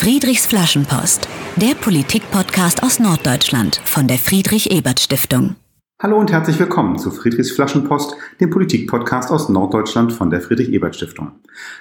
[0.00, 5.56] Friedrichs Flaschenpost, der Politik-Podcast aus Norddeutschland von der Friedrich-Ebert-Stiftung.
[6.02, 11.32] Hallo und herzlich willkommen zu Friedrichs Flaschenpost, dem Politik-Podcast aus Norddeutschland von der Friedrich-Ebert-Stiftung.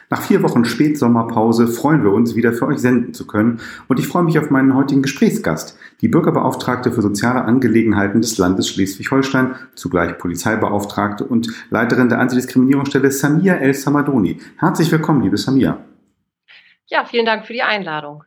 [0.10, 4.08] Nach vier Wochen Spätsommerpause freuen wir uns, wieder für euch senden zu können und ich
[4.08, 10.18] freue mich auf meinen heutigen Gesprächsgast, die Bürgerbeauftragte für soziale Angelegenheiten des Landes Schleswig-Holstein, zugleich
[10.18, 14.42] Polizeibeauftragte und Leiterin der Antidiskriminierungsstelle Samia El Samadoni.
[14.58, 15.80] Herzlich willkommen, liebe Samia.
[16.92, 18.24] Ja, vielen Dank für die Einladung.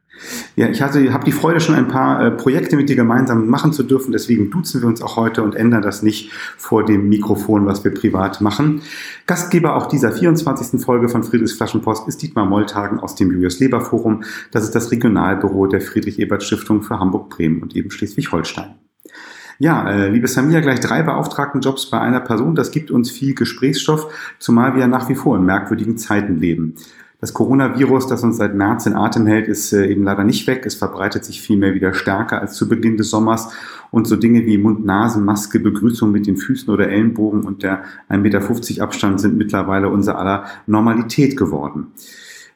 [0.54, 3.82] Ja, ich habe die Freude, schon ein paar äh, Projekte mit dir gemeinsam machen zu
[3.82, 4.12] dürfen.
[4.12, 7.92] Deswegen duzen wir uns auch heute und ändern das nicht vor dem Mikrofon, was wir
[7.92, 8.82] privat machen.
[9.26, 10.80] Gastgeber auch dieser 24.
[10.80, 14.22] Folge von Friedrichs Flaschenpost ist Dietmar Molltagen aus dem Julius Leber Forum.
[14.52, 18.76] Das ist das Regionalbüro der Friedrich-Ebert-Stiftung für Hamburg-Bremen und eben Schleswig-Holstein.
[19.58, 24.12] Ja, äh, liebe Samia, gleich drei Beauftragtenjobs bei einer Person, das gibt uns viel Gesprächsstoff,
[24.38, 26.76] zumal wir nach wie vor in merkwürdigen Zeiten leben.
[27.22, 30.66] Das Coronavirus, das uns seit März in Atem hält, ist äh, eben leider nicht weg.
[30.66, 33.52] Es verbreitet sich vielmehr wieder stärker als zu Beginn des Sommers.
[33.92, 38.82] Und so Dinge wie Mund-Nasen-Maske, Begrüßung mit den Füßen oder Ellenbogen und der 1,50 Meter
[38.82, 41.92] Abstand sind mittlerweile unser aller Normalität geworden.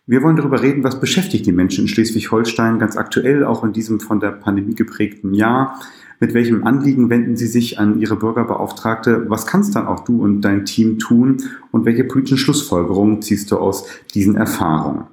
[0.05, 4.01] Wir wollen darüber reden, was beschäftigt die Menschen in Schleswig-Holstein ganz aktuell, auch in diesem
[4.01, 5.80] von der Pandemie geprägten Jahr.
[6.19, 9.28] Mit welchem Anliegen wenden Sie sich an Ihre Bürgerbeauftragte?
[9.28, 11.42] Was kannst dann auch du und dein Team tun?
[11.73, 15.05] Und welche politischen Schlussfolgerungen ziehst du aus diesen Erfahrungen?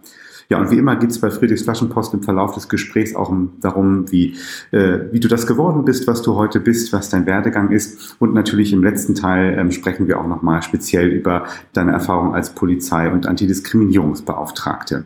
[0.50, 4.12] Ja, und wie immer geht es bei Friedrichs Flaschenpost im Verlauf des Gesprächs auch darum,
[4.12, 4.36] wie,
[4.72, 8.16] äh, wie du das geworden bist, was du heute bist, was dein Werdegang ist.
[8.20, 12.54] Und natürlich im letzten Teil ähm, sprechen wir auch nochmal speziell über deine Erfahrung als
[12.54, 15.06] Polizei- und Antidiskriminierungsbeauftragte.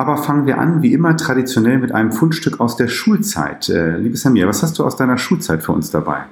[0.00, 3.68] Aber fangen wir an, wie immer traditionell, mit einem Fundstück aus der Schulzeit.
[3.68, 6.24] Äh, liebe Samir, was hast du aus deiner Schulzeit für uns dabei?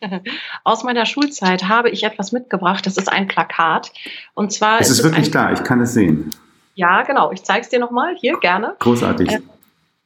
[0.64, 2.86] Aus meiner Schulzeit habe ich etwas mitgebracht.
[2.86, 3.92] Das ist ein Plakat.
[4.32, 4.80] Und zwar.
[4.80, 6.30] Es ist, ist wirklich da, ich kann es sehen.
[6.74, 7.32] Ja, genau.
[7.32, 8.14] Ich zeige es dir nochmal.
[8.18, 8.76] Hier, gerne.
[8.78, 9.30] Großartig.
[9.30, 9.40] Äh,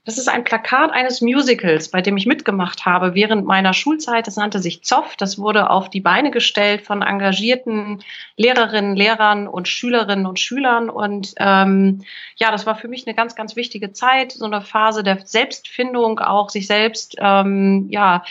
[0.07, 4.29] das ist ein Plakat eines Musicals, bei dem ich mitgemacht habe während meiner Schulzeit.
[4.29, 5.17] Das nannte sich Zoff.
[5.17, 8.05] Das wurde auf die Beine gestellt von engagierten
[8.37, 10.91] Lehrerinnen, Lehrern und Schülerinnen und Schülern.
[10.91, 12.05] Und ähm,
[12.37, 16.21] ja, das war für mich eine ganz, ganz wichtige Zeit, so eine Phase der Selbstfindung,
[16.21, 18.23] auch sich selbst, ähm, ja,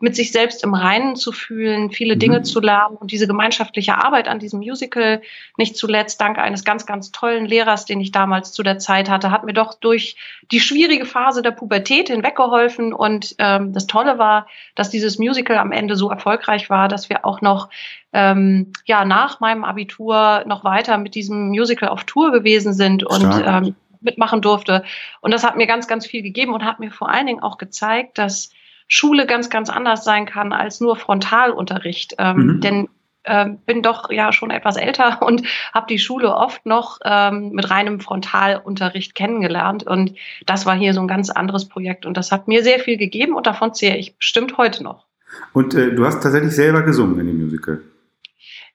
[0.00, 2.44] mit sich selbst im Reinen zu fühlen, viele Dinge mhm.
[2.44, 5.22] zu lernen und diese gemeinschaftliche Arbeit an diesem Musical,
[5.56, 9.30] nicht zuletzt dank eines ganz, ganz tollen Lehrers, den ich damals zu der Zeit hatte,
[9.30, 10.16] hat mir doch durch
[10.50, 12.92] die schwierige Phase der Pubertät hinweggeholfen.
[12.92, 17.24] Und ähm, das Tolle war, dass dieses Musical am Ende so erfolgreich war, dass wir
[17.24, 17.68] auch noch
[18.12, 23.42] ähm, ja nach meinem Abitur noch weiter mit diesem Musical auf Tour gewesen sind und
[23.44, 23.74] ähm,
[24.04, 24.84] mitmachen durfte.
[25.20, 27.58] Und das hat mir ganz, ganz viel gegeben und hat mir vor allen Dingen auch
[27.58, 28.50] gezeigt, dass
[28.88, 32.14] Schule ganz, ganz anders sein kann als nur Frontalunterricht.
[32.18, 32.60] Ähm, mhm.
[32.60, 32.88] Denn
[33.24, 37.70] ähm, bin doch ja schon etwas älter und habe die Schule oft noch ähm, mit
[37.70, 39.84] reinem Frontalunterricht kennengelernt.
[39.84, 40.14] Und
[40.46, 42.06] das war hier so ein ganz anderes Projekt.
[42.06, 45.06] Und das hat mir sehr viel gegeben und davon zehre ich bestimmt heute noch.
[45.52, 47.80] Und äh, du hast tatsächlich selber gesungen in dem Musical.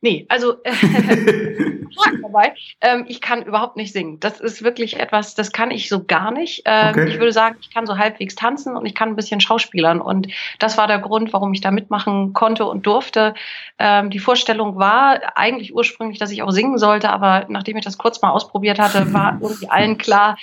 [0.02, 4.20] Nee, also äh, dabei, ähm, ich kann überhaupt nicht singen.
[4.20, 6.62] Das ist wirklich etwas, das kann ich so gar nicht.
[6.66, 7.10] Ähm, okay.
[7.10, 10.00] Ich würde sagen, ich kann so halbwegs tanzen und ich kann ein bisschen schauspielern.
[10.00, 10.28] Und
[10.60, 13.34] das war der Grund, warum ich da mitmachen konnte und durfte.
[13.78, 17.98] Ähm, die Vorstellung war eigentlich ursprünglich, dass ich auch singen sollte, aber nachdem ich das
[17.98, 20.38] kurz mal ausprobiert hatte, war irgendwie allen klar,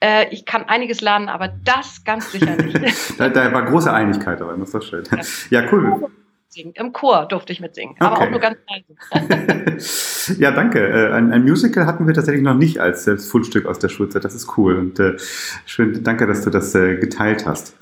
[0.00, 3.18] äh, ich kann einiges lernen, aber das ganz sicher nicht.
[3.18, 5.04] da, da war große Einigkeit, aber das ist doch schön.
[5.50, 6.10] Ja, ja cool
[6.50, 6.72] singen.
[6.74, 8.04] Im Chor durfte ich mitsingen, okay.
[8.04, 10.38] aber auch nur ganz leise.
[10.40, 10.80] ja, danke.
[10.80, 14.24] Äh, ein, ein, Musical hatten wir tatsächlich noch nicht als Fundstück aus der Schulzeit.
[14.24, 15.16] Das ist cool und äh,
[15.66, 16.02] schön.
[16.02, 17.74] Danke, dass du das äh, geteilt hast.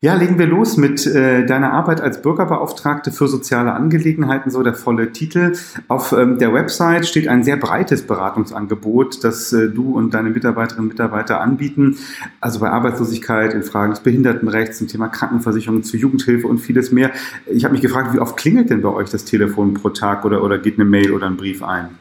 [0.00, 4.74] Ja, legen wir los mit äh, deiner Arbeit als Bürgerbeauftragte für soziale Angelegenheiten, so der
[4.74, 5.56] volle Titel.
[5.88, 10.84] Auf ähm, der Website steht ein sehr breites Beratungsangebot, das äh, du und deine Mitarbeiterinnen
[10.84, 11.98] und Mitarbeiter anbieten.
[12.40, 17.10] Also bei Arbeitslosigkeit, in Fragen des Behindertenrechts, zum Thema Krankenversicherung, zur Jugendhilfe und vieles mehr.
[17.46, 20.44] Ich habe mich gefragt, wie oft klingelt denn bei euch das Telefon pro Tag oder,
[20.44, 21.98] oder geht eine Mail oder ein Brief ein?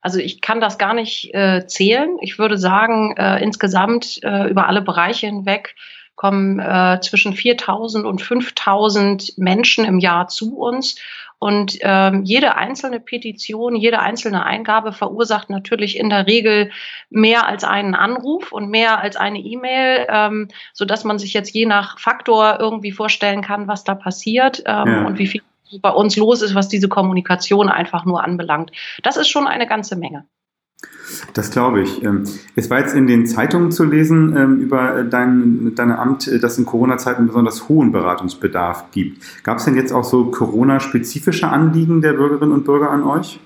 [0.00, 2.18] Also ich kann das gar nicht äh, zählen.
[2.20, 5.74] Ich würde sagen, äh, insgesamt äh, über alle Bereiche hinweg
[6.18, 10.96] kommen äh, zwischen 4.000 und 5.000 Menschen im Jahr zu uns.
[11.38, 16.72] Und ähm, jede einzelne Petition, jede einzelne Eingabe verursacht natürlich in der Regel
[17.08, 21.54] mehr als einen Anruf und mehr als eine E-Mail, ähm, so dass man sich jetzt
[21.54, 25.06] je nach Faktor irgendwie vorstellen kann, was da passiert ähm, ja.
[25.06, 25.42] und wie viel
[25.80, 28.72] bei uns los ist, was diese Kommunikation einfach nur anbelangt.
[29.04, 30.24] Das ist schon eine ganze Menge.
[31.34, 32.02] Das glaube ich.
[32.02, 36.38] Ähm, es war jetzt in den Zeitungen zu lesen ähm, über dein, dein Amt, äh,
[36.38, 39.22] dass in Corona-Zeiten besonders hohen Beratungsbedarf gibt.
[39.44, 43.40] Gab es denn jetzt auch so Corona-spezifische Anliegen der Bürgerinnen und Bürger an euch?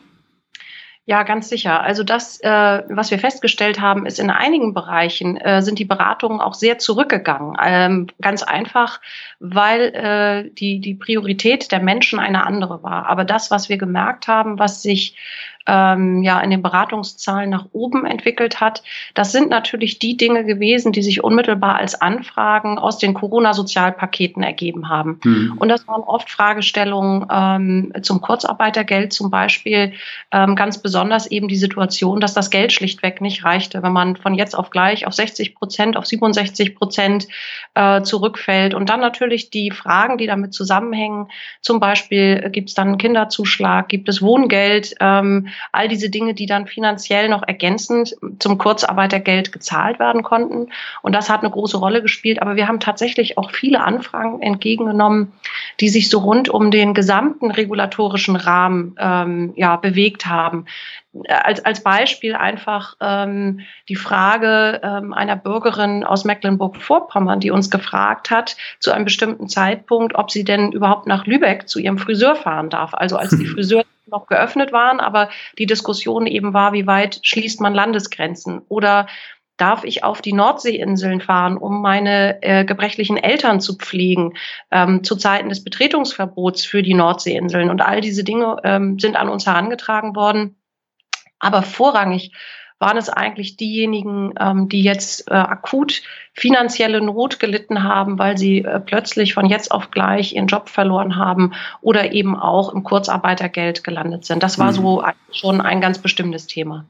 [1.04, 1.80] Ja, ganz sicher.
[1.80, 2.48] Also das, äh,
[2.88, 7.56] was wir festgestellt haben, ist in einigen Bereichen äh, sind die Beratungen auch sehr zurückgegangen.
[7.60, 9.00] Ähm, ganz einfach,
[9.42, 13.06] weil äh, die, die Priorität der Menschen eine andere war.
[13.06, 15.16] Aber das, was wir gemerkt haben, was sich
[15.66, 18.82] ähm, ja in den Beratungszahlen nach oben entwickelt hat.
[19.14, 24.88] Das sind natürlich die Dinge gewesen, die sich unmittelbar als Anfragen aus den Corona-Sozialpaketen ergeben
[24.88, 25.20] haben.
[25.24, 25.54] Mhm.
[25.58, 29.92] Und das waren oft Fragestellungen ähm, zum Kurzarbeitergeld zum Beispiel,
[30.32, 34.34] ähm, ganz besonders eben die Situation, dass das Geld schlichtweg nicht reichte, wenn man von
[34.34, 37.28] jetzt auf gleich auf 60 Prozent, auf 67 Prozent
[37.74, 38.74] äh, zurückfällt.
[38.74, 41.28] Und dann natürlich die Fragen, die damit zusammenhängen.
[41.60, 46.34] Zum Beispiel äh, gibt es dann einen Kinderzuschlag, gibt es Wohngeld, ähm, all diese Dinge,
[46.34, 50.68] die dann finanziell noch ergänzend zum Kurzarbeitergeld gezahlt werden konnten.
[51.02, 52.42] Und das hat eine große Rolle gespielt.
[52.42, 55.32] Aber wir haben tatsächlich auch viele Anfragen entgegengenommen,
[55.80, 60.66] die sich so rund um den gesamten regulatorischen Rahmen ähm, ja, bewegt haben
[61.28, 68.30] als, als Beispiel einfach ähm, die Frage ähm, einer Bürgerin aus Mecklenburg-Vorpommern, die uns gefragt
[68.30, 72.70] hat, zu einem bestimmten Zeitpunkt, ob sie denn überhaupt nach Lübeck zu ihrem Friseur fahren
[72.70, 72.94] darf.
[72.94, 75.28] Also als die Friseur noch geöffnet waren, aber
[75.58, 79.06] die Diskussion eben war, wie weit schließt man Landesgrenzen oder
[79.58, 84.34] darf ich auf die Nordseeinseln fahren, um meine äh, gebrechlichen Eltern zu pflegen,
[84.70, 87.70] ähm, zu Zeiten des Betretungsverbots für die Nordseeinseln.
[87.70, 90.56] Und all diese Dinge ähm, sind an uns herangetragen worden.
[91.42, 92.32] Aber vorrangig
[92.82, 96.02] waren es eigentlich diejenigen, ähm, die jetzt äh, akut
[96.34, 101.16] finanzielle Not gelitten haben, weil sie äh, plötzlich von jetzt auf gleich ihren Job verloren
[101.16, 104.42] haben oder eben auch im Kurzarbeitergeld gelandet sind.
[104.42, 104.74] Das war mhm.
[104.74, 106.84] so schon ein ganz bestimmtes Thema.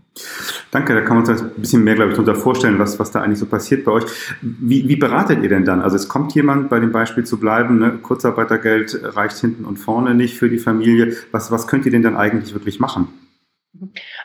[0.71, 3.21] Danke, da kann man uns ein bisschen mehr, glaube ich, darunter vorstellen, was, was da
[3.21, 4.05] eigentlich so passiert bei euch.
[4.41, 5.83] Wie, wie beratet ihr denn dann?
[5.83, 7.99] Also es kommt jemand, bei dem Beispiel zu bleiben, ne?
[8.03, 11.17] Kurzarbeitergeld reicht hinten und vorne nicht für die Familie.
[11.33, 13.09] Was, was könnt ihr denn dann eigentlich wirklich machen?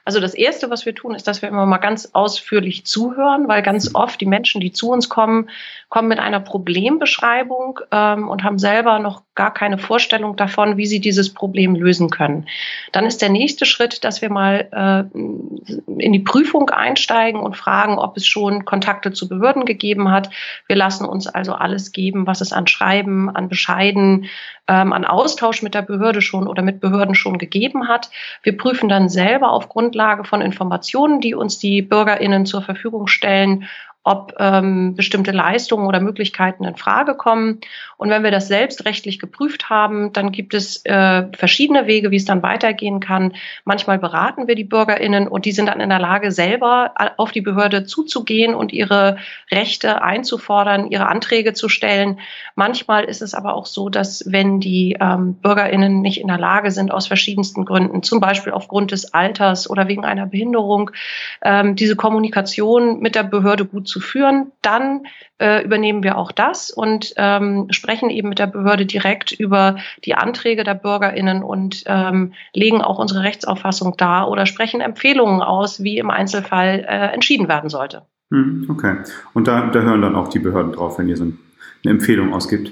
[0.04, 3.64] Also das Erste, was wir tun, ist, dass wir immer mal ganz ausführlich zuhören, weil
[3.64, 5.50] ganz oft die Menschen, die zu uns kommen,
[5.90, 11.00] kommen mit einer Problembeschreibung ähm, und haben selber noch gar keine Vorstellung davon, wie sie
[11.00, 12.48] dieses Problem lösen können.
[12.92, 18.00] Dann ist der nächste Schritt, dass wir mal äh, in die Prüfung einsteigen und fragen,
[18.00, 20.30] ob es schon Kontakte zu Behörden gegeben hat.
[20.68, 24.26] Wir lassen uns also alles geben, was es an Schreiben, an Bescheiden,
[24.68, 28.10] ähm, an Austausch mit der Behörde schon oder mit Behörden schon gegeben hat.
[28.44, 33.66] Wir prüfen dann selber auf Grundlage von Informationen, die uns die BürgerInnen zur Verfügung stellen,
[34.08, 37.60] ob ähm, bestimmte Leistungen oder Möglichkeiten in Frage kommen.
[37.98, 42.16] Und wenn wir das selbst rechtlich geprüft haben, dann gibt es äh, verschiedene Wege, wie
[42.16, 43.34] es dann weitergehen kann.
[43.66, 47.42] Manchmal beraten wir die BürgerInnen und die sind dann in der Lage, selber auf die
[47.42, 49.18] Behörde zuzugehen und ihre
[49.52, 52.20] Rechte einzufordern, ihre Anträge zu stellen.
[52.56, 56.72] Manchmal ist es aber auch so, dass wenn die ähm, BürgerInnen nicht in der Lage
[56.72, 60.92] sind, aus verschiedensten Gründen, zum Beispiel aufgrund des Alters oder wegen einer Behinderung,
[61.42, 65.04] ähm, diese Kommunikation mit der Behörde gut zu zu führen, dann
[65.40, 70.14] äh, übernehmen wir auch das und ähm, sprechen eben mit der Behörde direkt über die
[70.14, 75.98] Anträge der BürgerInnen und ähm, legen auch unsere Rechtsauffassung dar oder sprechen Empfehlungen aus, wie
[75.98, 78.04] im Einzelfall äh, entschieden werden sollte.
[78.30, 78.98] Hm, okay.
[79.34, 81.34] Und da, da hören dann auch die Behörden drauf, wenn ihr so eine
[81.84, 82.72] Empfehlung ausgibt.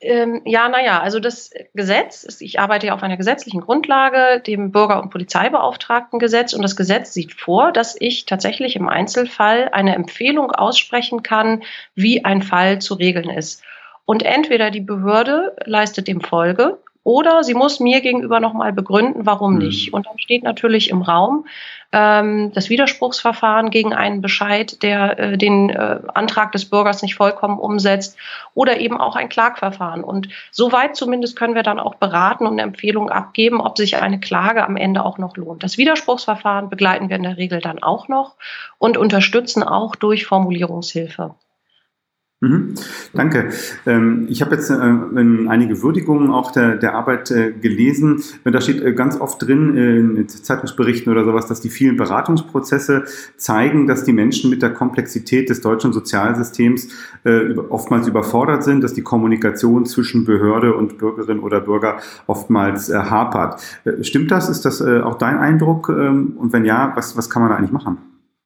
[0.00, 5.02] Ähm, ja, naja, also das Gesetz, ich arbeite ja auf einer gesetzlichen Grundlage, dem Bürger-
[5.02, 11.24] und Polizeibeauftragtengesetz, und das Gesetz sieht vor, dass ich tatsächlich im Einzelfall eine Empfehlung aussprechen
[11.24, 11.64] kann,
[11.96, 13.64] wie ein Fall zu regeln ist.
[14.04, 19.54] Und entweder die Behörde leistet dem Folge oder sie muss mir gegenüber nochmal begründen, warum
[19.54, 19.60] mhm.
[19.60, 19.94] nicht.
[19.94, 21.46] Und dann steht natürlich im Raum
[21.90, 27.58] ähm, das Widerspruchsverfahren gegen einen Bescheid, der äh, den äh, Antrag des Bürgers nicht vollkommen
[27.58, 28.18] umsetzt
[28.52, 30.04] oder eben auch ein Klagverfahren.
[30.04, 34.20] Und soweit zumindest können wir dann auch beraten und eine Empfehlung abgeben, ob sich eine
[34.20, 35.62] Klage am Ende auch noch lohnt.
[35.62, 38.34] Das Widerspruchsverfahren begleiten wir in der Regel dann auch noch
[38.76, 41.34] und unterstützen auch durch Formulierungshilfe.
[42.40, 42.74] Mhm.
[43.14, 43.50] Danke.
[43.84, 48.22] Ähm, ich habe jetzt äh, einige Würdigungen auch der, der Arbeit äh, gelesen.
[48.44, 53.04] Da steht äh, ganz oft drin in Zeitungsberichten oder sowas, dass die vielen Beratungsprozesse
[53.36, 56.88] zeigen, dass die Menschen mit der Komplexität des deutschen Sozialsystems
[57.68, 63.60] oftmals überfordert sind, dass die Kommunikation zwischen Behörde und Bürgerin oder Bürger oftmals hapert.
[64.02, 64.48] Stimmt das?
[64.48, 65.88] Ist das auch dein Eindruck?
[65.88, 67.98] Ähm, und wenn ja, was, was kann man da eigentlich machen?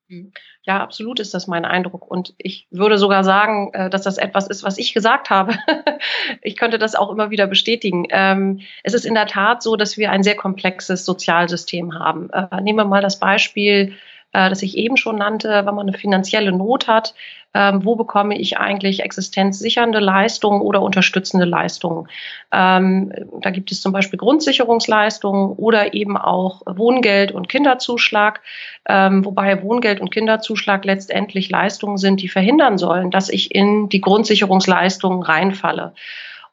[0.09, 0.33] Mhm.
[0.65, 2.09] Ja, absolut ist das mein Eindruck.
[2.09, 5.55] Und ich würde sogar sagen, äh, dass das etwas ist, was ich gesagt habe.
[6.43, 8.07] ich könnte das auch immer wieder bestätigen.
[8.11, 12.31] Ähm, es ist in der Tat so, dass wir ein sehr komplexes Sozialsystem haben.
[12.31, 13.95] Äh, nehmen wir mal das Beispiel
[14.33, 17.15] äh, das ich eben schon nannte, wenn man eine finanzielle Not hat,
[17.55, 22.09] ähm, wo bekomme ich eigentlich existenzsichernde Leistungen oder unterstützende Leistungen.
[22.51, 28.41] Ähm, da gibt es zum Beispiel Grundsicherungsleistungen oder eben auch Wohngeld und Kinderzuschlag,
[28.89, 34.01] ähm, wobei Wohngeld und Kinderzuschlag letztendlich Leistungen sind, die verhindern sollen, dass ich in die
[34.01, 35.93] Grundsicherungsleistungen reinfalle.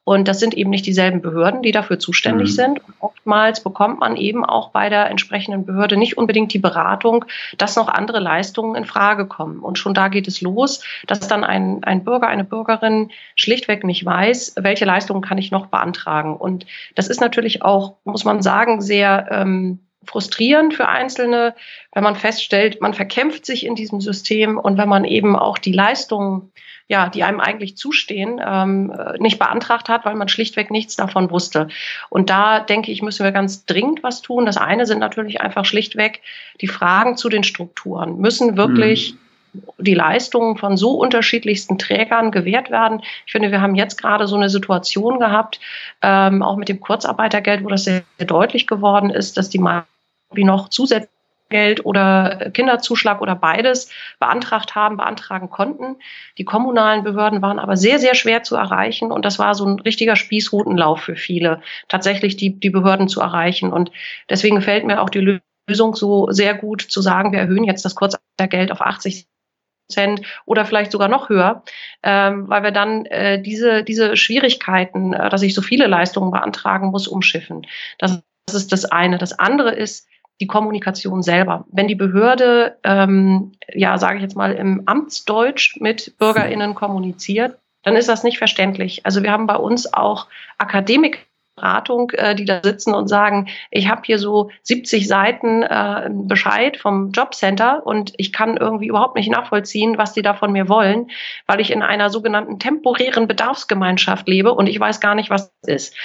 [0.09, 2.53] Und das sind eben nicht dieselben Behörden, die dafür zuständig mhm.
[2.53, 2.79] sind.
[2.79, 7.25] Und oftmals bekommt man eben auch bei der entsprechenden Behörde nicht unbedingt die Beratung,
[7.59, 9.59] dass noch andere Leistungen in Frage kommen.
[9.59, 14.03] Und schon da geht es los, dass dann ein, ein Bürger, eine Bürgerin schlichtweg nicht
[14.03, 16.35] weiß, welche Leistungen kann ich noch beantragen.
[16.35, 21.55] Und das ist natürlich auch, muss man sagen, sehr ähm, frustrierend für Einzelne,
[21.93, 25.73] wenn man feststellt, man verkämpft sich in diesem System und wenn man eben auch die
[25.73, 26.51] Leistungen
[26.89, 31.67] ja, die einem eigentlich zustehen, ähm, nicht beantragt hat, weil man schlichtweg nichts davon wusste.
[32.09, 34.47] Und da denke ich, müssen wir ganz dringend was tun.
[34.47, 36.21] Das eine sind natürlich einfach schlichtweg
[36.61, 38.17] die Fragen zu den Strukturen.
[38.17, 39.19] Müssen wirklich mhm.
[39.77, 43.01] Die Leistungen von so unterschiedlichsten Trägern gewährt werden.
[43.25, 45.59] Ich finde, wir haben jetzt gerade so eine Situation gehabt,
[46.01, 49.85] ähm, auch mit dem Kurzarbeitergeld, wo das sehr, sehr deutlich geworden ist, dass die mal
[50.31, 51.09] wie noch zusätzlich
[51.49, 53.89] Geld oder Kinderzuschlag oder beides
[54.19, 55.97] beantragt haben, beantragen konnten.
[56.37, 59.79] Die kommunalen Behörden waren aber sehr, sehr schwer zu erreichen und das war so ein
[59.79, 63.73] richtiger Spießrutenlauf für viele, tatsächlich die, die Behörden zu erreichen.
[63.73, 63.91] Und
[64.29, 67.95] deswegen gefällt mir auch die Lösung so sehr gut zu sagen, wir erhöhen jetzt das
[67.95, 69.25] Kurzarbeitergeld auf 80
[69.89, 71.63] Prozent oder vielleicht sogar noch höher,
[72.03, 76.91] ähm, weil wir dann äh, diese, diese Schwierigkeiten, äh, dass ich so viele Leistungen beantragen
[76.91, 77.65] muss, umschiffen.
[77.97, 79.17] Das, das ist das eine.
[79.17, 80.07] Das andere ist,
[80.41, 81.65] die Kommunikation selber.
[81.69, 87.97] Wenn die Behörde, ähm, ja, sage ich jetzt mal, im Amtsdeutsch mit BürgerInnen kommuniziert, dann
[87.97, 89.05] ist das nicht verständlich.
[89.05, 90.27] Also wir haben bei uns auch
[90.57, 91.19] Akademiker,
[91.59, 96.77] Beratung, äh, die da sitzen und sagen, ich habe hier so 70 Seiten äh, Bescheid
[96.77, 101.11] vom Jobcenter und ich kann irgendwie überhaupt nicht nachvollziehen, was die da von mir wollen,
[101.47, 105.75] weil ich in einer sogenannten temporären Bedarfsgemeinschaft lebe und ich weiß gar nicht, was das
[105.75, 105.95] ist.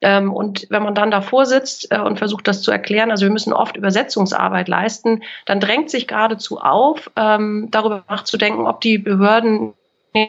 [0.00, 3.32] Ähm, und wenn man dann davor sitzt äh, und versucht, das zu erklären, also wir
[3.32, 9.74] müssen oft Übersetzungsarbeit leisten, dann drängt sich geradezu auf, ähm, darüber nachzudenken, ob die Behörden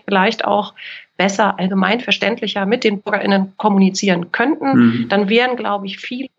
[0.06, 0.74] vielleicht auch
[1.20, 4.72] besser, allgemein verständlicher mit den BürgerInnen kommunizieren könnten.
[4.74, 5.10] Mhm.
[5.10, 6.30] Dann wären, glaube ich, viele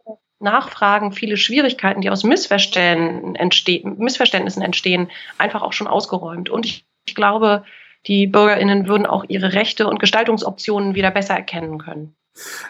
[0.40, 6.48] Nachfragen, viele Schwierigkeiten, die aus Missverständnissen entstehen, Missverständnissen entstehen, einfach auch schon ausgeräumt.
[6.48, 7.62] Und ich, ich glaube,
[8.06, 12.14] die BürgerInnen würden auch ihre Rechte und Gestaltungsoptionen wieder besser erkennen können.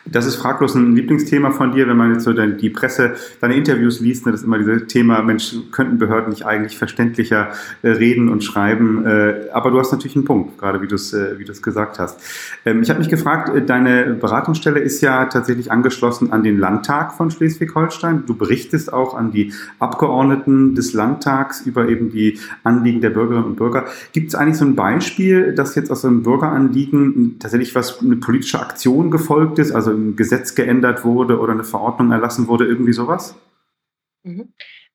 [0.04, 4.00] Das ist fraglos ein Lieblingsthema von dir, wenn man jetzt so die Presse, deine Interviews
[4.00, 7.50] liest, ne, das ist immer dieses Thema, Mensch, könnten Behörden nicht eigentlich verständlicher
[7.82, 9.06] äh, reden und schreiben?
[9.06, 12.20] Äh, aber du hast natürlich einen Punkt, gerade wie du es äh, wie gesagt hast.
[12.64, 17.30] Ähm, ich habe mich gefragt, deine Beratungsstelle ist ja tatsächlich angeschlossen an den Landtag von
[17.30, 18.24] Schleswig-Holstein.
[18.26, 23.56] Du berichtest auch an die Abgeordneten des Landtags über eben die Anliegen der Bürgerinnen und
[23.56, 23.86] Bürger.
[24.12, 28.60] Gibt es eigentlich so ein Beispiel, dass jetzt aus einem Bürgeranliegen tatsächlich was, eine politische
[28.60, 33.36] Aktion gefolgt ist, also ein Gesetz geändert wurde oder eine Verordnung erlassen wurde, irgendwie sowas?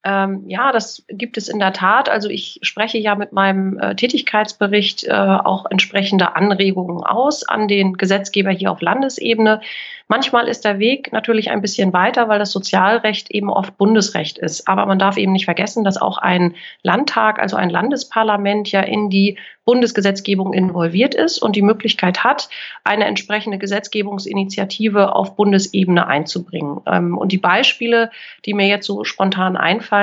[0.05, 2.09] Ähm, ja, das gibt es in der Tat.
[2.09, 7.93] Also ich spreche ja mit meinem äh, Tätigkeitsbericht äh, auch entsprechende Anregungen aus an den
[7.93, 9.61] Gesetzgeber hier auf Landesebene.
[10.07, 14.67] Manchmal ist der Weg natürlich ein bisschen weiter, weil das Sozialrecht eben oft Bundesrecht ist.
[14.67, 19.09] Aber man darf eben nicht vergessen, dass auch ein Landtag, also ein Landesparlament ja in
[19.09, 22.49] die Bundesgesetzgebung involviert ist und die Möglichkeit hat,
[22.83, 26.81] eine entsprechende Gesetzgebungsinitiative auf Bundesebene einzubringen.
[26.85, 28.11] Ähm, und die Beispiele,
[28.45, 29.94] die mir jetzt so spontan einfallen,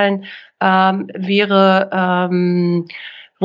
[0.61, 2.87] ähm, wäre ähm,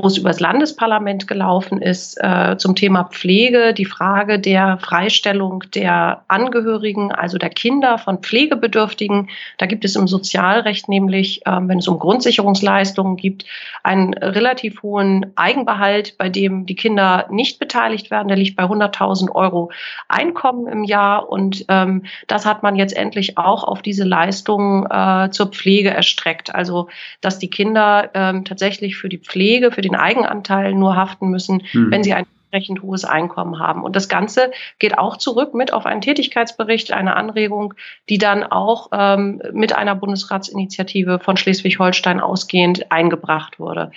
[0.03, 6.23] wo es übers Landesparlament gelaufen ist, äh, zum Thema Pflege, die Frage der Freistellung der
[6.29, 9.29] Angehörigen, also der Kinder von Pflegebedürftigen.
[9.59, 13.45] Da gibt es im Sozialrecht nämlich, äh, wenn es um Grundsicherungsleistungen gibt,
[13.83, 18.29] einen relativ hohen Eigenbehalt, bei dem die Kinder nicht beteiligt werden.
[18.29, 19.73] Der liegt bei 100.000 Euro
[20.07, 21.29] Einkommen im Jahr.
[21.29, 26.55] Und ähm, das hat man jetzt endlich auch auf diese Leistungen äh, zur Pflege erstreckt.
[26.55, 26.89] Also,
[27.21, 31.63] dass die Kinder ähm, tatsächlich für die Pflege, für die den Eigenanteil nur haften müssen,
[31.73, 31.91] mhm.
[31.91, 33.83] wenn sie ein entsprechend hohes Einkommen haben.
[33.83, 37.75] Und das Ganze geht auch zurück mit auf einen Tätigkeitsbericht, eine Anregung,
[38.09, 43.91] die dann auch ähm, mit einer Bundesratsinitiative von Schleswig-Holstein ausgehend eingebracht wurde.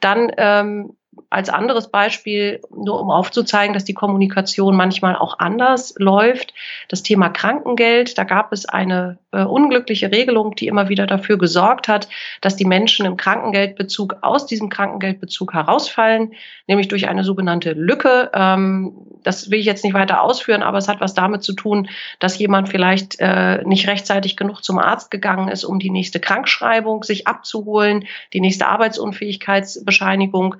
[0.00, 0.96] Dann ähm,
[1.28, 6.54] als anderes Beispiel, nur um aufzuzeigen, dass die Kommunikation manchmal auch anders läuft,
[6.88, 8.16] das Thema Krankengeld.
[8.18, 12.08] Da gab es eine äh, unglückliche Regelung, die immer wieder dafür gesorgt hat,
[12.40, 16.32] dass die Menschen im Krankengeldbezug aus diesem Krankengeldbezug herausfallen,
[16.66, 18.30] nämlich durch eine sogenannte Lücke.
[18.32, 21.88] Ähm, das will ich jetzt nicht weiter ausführen, aber es hat was damit zu tun,
[22.18, 27.04] dass jemand vielleicht äh, nicht rechtzeitig genug zum Arzt gegangen ist, um die nächste Krankschreibung
[27.04, 30.56] sich abzuholen, die nächste Arbeitsunfähigkeitsbescheinigung.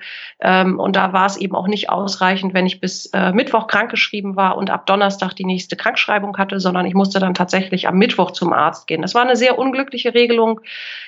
[0.58, 4.56] Und da war es eben auch nicht ausreichend, wenn ich bis äh, Mittwoch krankgeschrieben war
[4.56, 8.52] und ab Donnerstag die nächste Krankschreibung hatte, sondern ich musste dann tatsächlich am Mittwoch zum
[8.52, 9.02] Arzt gehen.
[9.02, 10.60] Das war eine sehr unglückliche Regelung,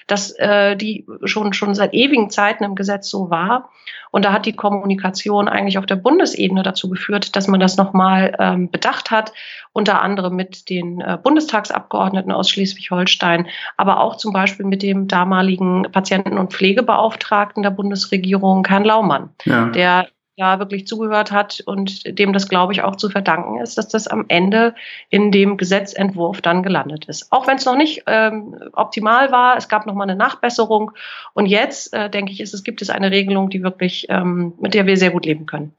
[0.07, 3.71] dass äh, die schon, schon seit ewigen Zeiten im Gesetz so war.
[4.11, 8.37] Und da hat die Kommunikation eigentlich auf der Bundesebene dazu geführt, dass man das nochmal
[8.39, 9.33] ähm, bedacht hat,
[9.73, 15.83] unter anderem mit den äh, Bundestagsabgeordneten aus Schleswig-Holstein, aber auch zum Beispiel mit dem damaligen
[15.91, 19.67] Patienten- und Pflegebeauftragten der Bundesregierung, Herrn Laumann, ja.
[19.67, 23.89] der da wirklich zugehört hat und dem das, glaube ich, auch zu verdanken ist, dass
[23.89, 24.75] das am Ende
[25.11, 27.31] in dem Gesetzentwurf dann gelandet ist.
[27.31, 30.93] Auch wenn es noch nicht ähm, optimal war, es gab noch mal eine Nachbesserung
[31.35, 34.73] und jetzt äh, denke ich, ist es gibt es eine Regelung, die wirklich ähm, mit
[34.73, 35.73] der wir sehr gut leben können.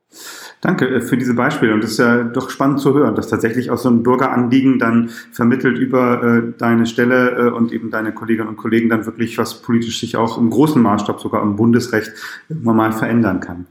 [0.62, 3.72] Danke äh, für diese Beispiele und es ist ja doch spannend zu hören, dass tatsächlich
[3.72, 8.50] auch so ein Bürgeranliegen dann vermittelt über äh, deine Stelle äh, und eben deine Kolleginnen
[8.50, 12.12] und Kollegen dann wirklich was politisch sich auch im großen Maßstab sogar im Bundesrecht
[12.50, 13.66] mal verändern kann.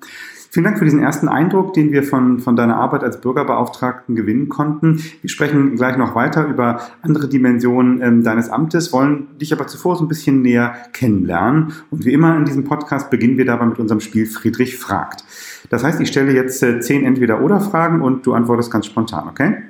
[0.52, 4.50] Vielen Dank für diesen ersten Eindruck, den wir von, von deiner Arbeit als Bürgerbeauftragten gewinnen
[4.50, 5.02] konnten.
[5.22, 9.96] Wir sprechen gleich noch weiter über andere Dimensionen ähm, deines Amtes, wollen dich aber zuvor
[9.96, 11.72] so ein bisschen näher kennenlernen.
[11.90, 15.24] Und wie immer in diesem Podcast beginnen wir dabei mit unserem Spiel Friedrich fragt.
[15.70, 19.62] Das heißt, ich stelle jetzt äh, zehn Entweder-Oder-Fragen und du antwortest ganz spontan, okay?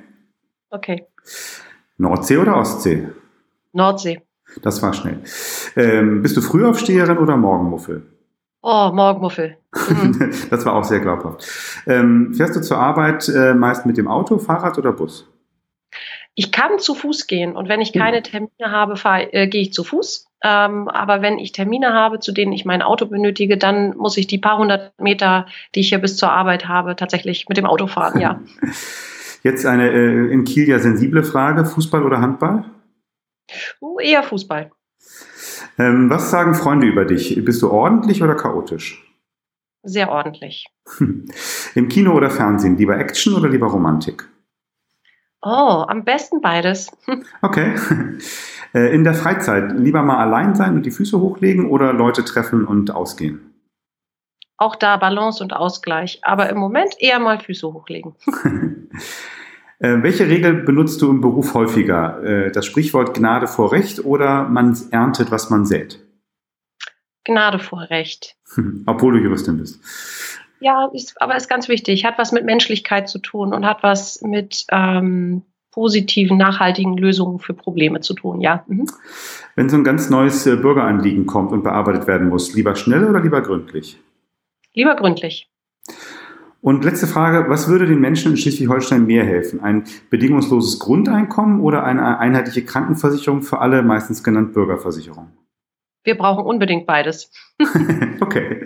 [0.69, 1.05] Okay.
[1.97, 3.07] Nordsee oder Ostsee?
[3.71, 4.21] Nordsee.
[4.61, 5.21] Das war schnell.
[5.77, 8.03] Ähm, bist du Frühaufsteherin oder Morgenmuffel?
[8.65, 9.57] Oh, Morgenmuffel.
[9.89, 10.31] Mhm.
[10.49, 11.45] das war auch sehr glaubhaft.
[11.85, 15.27] Ähm, fährst du zur Arbeit äh, meist mit dem Auto, Fahrrad oder Bus?
[16.33, 18.95] Ich kann zu Fuß gehen und wenn ich keine Termine habe,
[19.31, 20.27] äh, gehe ich zu Fuß.
[20.43, 24.27] Ähm, aber wenn ich Termine habe, zu denen ich mein Auto benötige, dann muss ich
[24.27, 27.87] die paar hundert Meter, die ich hier bis zur Arbeit habe, tatsächlich mit dem Auto
[27.87, 28.41] fahren, ja.
[29.43, 32.63] Jetzt eine äh, in Kiel ja sensible Frage: Fußball oder Handball?
[33.81, 34.71] Uh, eher Fußball.
[35.77, 37.43] Ähm, was sagen Freunde über dich?
[37.43, 39.03] Bist du ordentlich oder chaotisch?
[39.83, 40.67] Sehr ordentlich.
[41.75, 44.29] Im Kino oder Fernsehen, lieber Action oder lieber Romantik?
[45.41, 46.89] Oh, am besten beides.
[47.41, 47.75] okay.
[48.73, 52.65] Äh, in der Freizeit lieber mal allein sein und die Füße hochlegen oder Leute treffen
[52.65, 53.53] und ausgehen?
[54.57, 58.15] Auch da Balance und Ausgleich, aber im Moment eher mal Füße hochlegen.
[59.83, 62.23] Äh, welche Regel benutzt du im Beruf häufiger?
[62.23, 65.99] Äh, das Sprichwort Gnade vor Recht oder man erntet, was man sät?
[67.25, 68.37] Gnade vor Recht.
[68.85, 69.81] Obwohl du Juristin bist.
[70.61, 72.05] Ja, ist, aber ist ganz wichtig.
[72.05, 75.41] Hat was mit Menschlichkeit zu tun und hat was mit ähm,
[75.71, 78.63] positiven, nachhaltigen Lösungen für Probleme zu tun, ja.
[78.67, 78.85] Mhm.
[79.55, 83.19] Wenn so ein ganz neues äh, Bürgeranliegen kommt und bearbeitet werden muss, lieber schnell oder
[83.19, 83.99] lieber gründlich?
[84.73, 85.49] Lieber gründlich.
[86.63, 89.61] Und letzte Frage, was würde den Menschen in Schleswig-Holstein mehr helfen?
[89.61, 95.27] Ein bedingungsloses Grundeinkommen oder eine einheitliche Krankenversicherung für alle, meistens genannt Bürgerversicherung?
[96.05, 97.31] Wir brauchen unbedingt beides.
[98.21, 98.61] okay,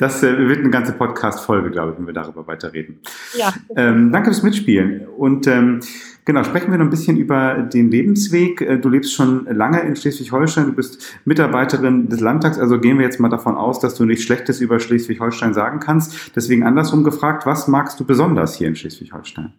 [0.00, 3.00] das äh, wird eine ganze Podcast-Folge, glaube ich, wenn wir darüber weiterreden.
[3.36, 3.52] Ja.
[3.76, 5.06] Ähm, danke fürs Mitspielen.
[5.06, 5.80] Und ähm,
[6.24, 8.60] genau, sprechen wir noch ein bisschen über den Lebensweg.
[8.60, 13.04] Äh, du lebst schon lange in Schleswig-Holstein, du bist Mitarbeiterin des Landtags, also gehen wir
[13.04, 16.34] jetzt mal davon aus, dass du nichts Schlechtes über Schleswig-Holstein sagen kannst.
[16.36, 19.54] Deswegen andersrum gefragt, was magst du besonders hier in Schleswig-Holstein?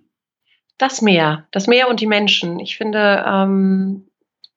[0.77, 2.59] Das Meer, das Meer und die Menschen.
[2.59, 4.07] Ich finde, ähm,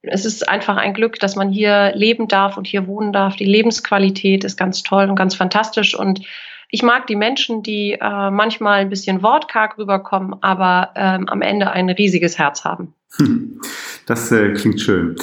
[0.03, 3.37] es ist einfach ein Glück, dass man hier leben darf und hier wohnen darf.
[3.37, 5.99] Die Lebensqualität ist ganz toll und ganz fantastisch.
[5.99, 6.21] Und
[6.71, 11.71] ich mag die Menschen, die äh, manchmal ein bisschen wortkarg rüberkommen, aber ähm, am Ende
[11.71, 12.95] ein riesiges Herz haben.
[14.07, 15.17] Das äh, klingt schön.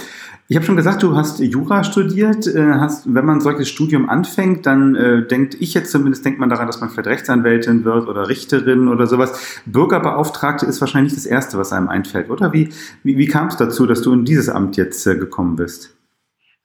[0.49, 2.47] Ich habe schon gesagt, du hast Jura studiert.
[2.47, 6.49] Äh, hast, wenn man solches Studium anfängt, dann äh, denkt ich jetzt zumindest, denkt man
[6.49, 9.61] daran, dass man vielleicht Rechtsanwältin wird oder Richterin oder sowas.
[9.65, 12.51] Bürgerbeauftragte ist wahrscheinlich das Erste, was einem einfällt, oder?
[12.51, 12.69] Wie,
[13.03, 15.92] wie, wie kam es dazu, dass du in dieses Amt jetzt äh, gekommen bist?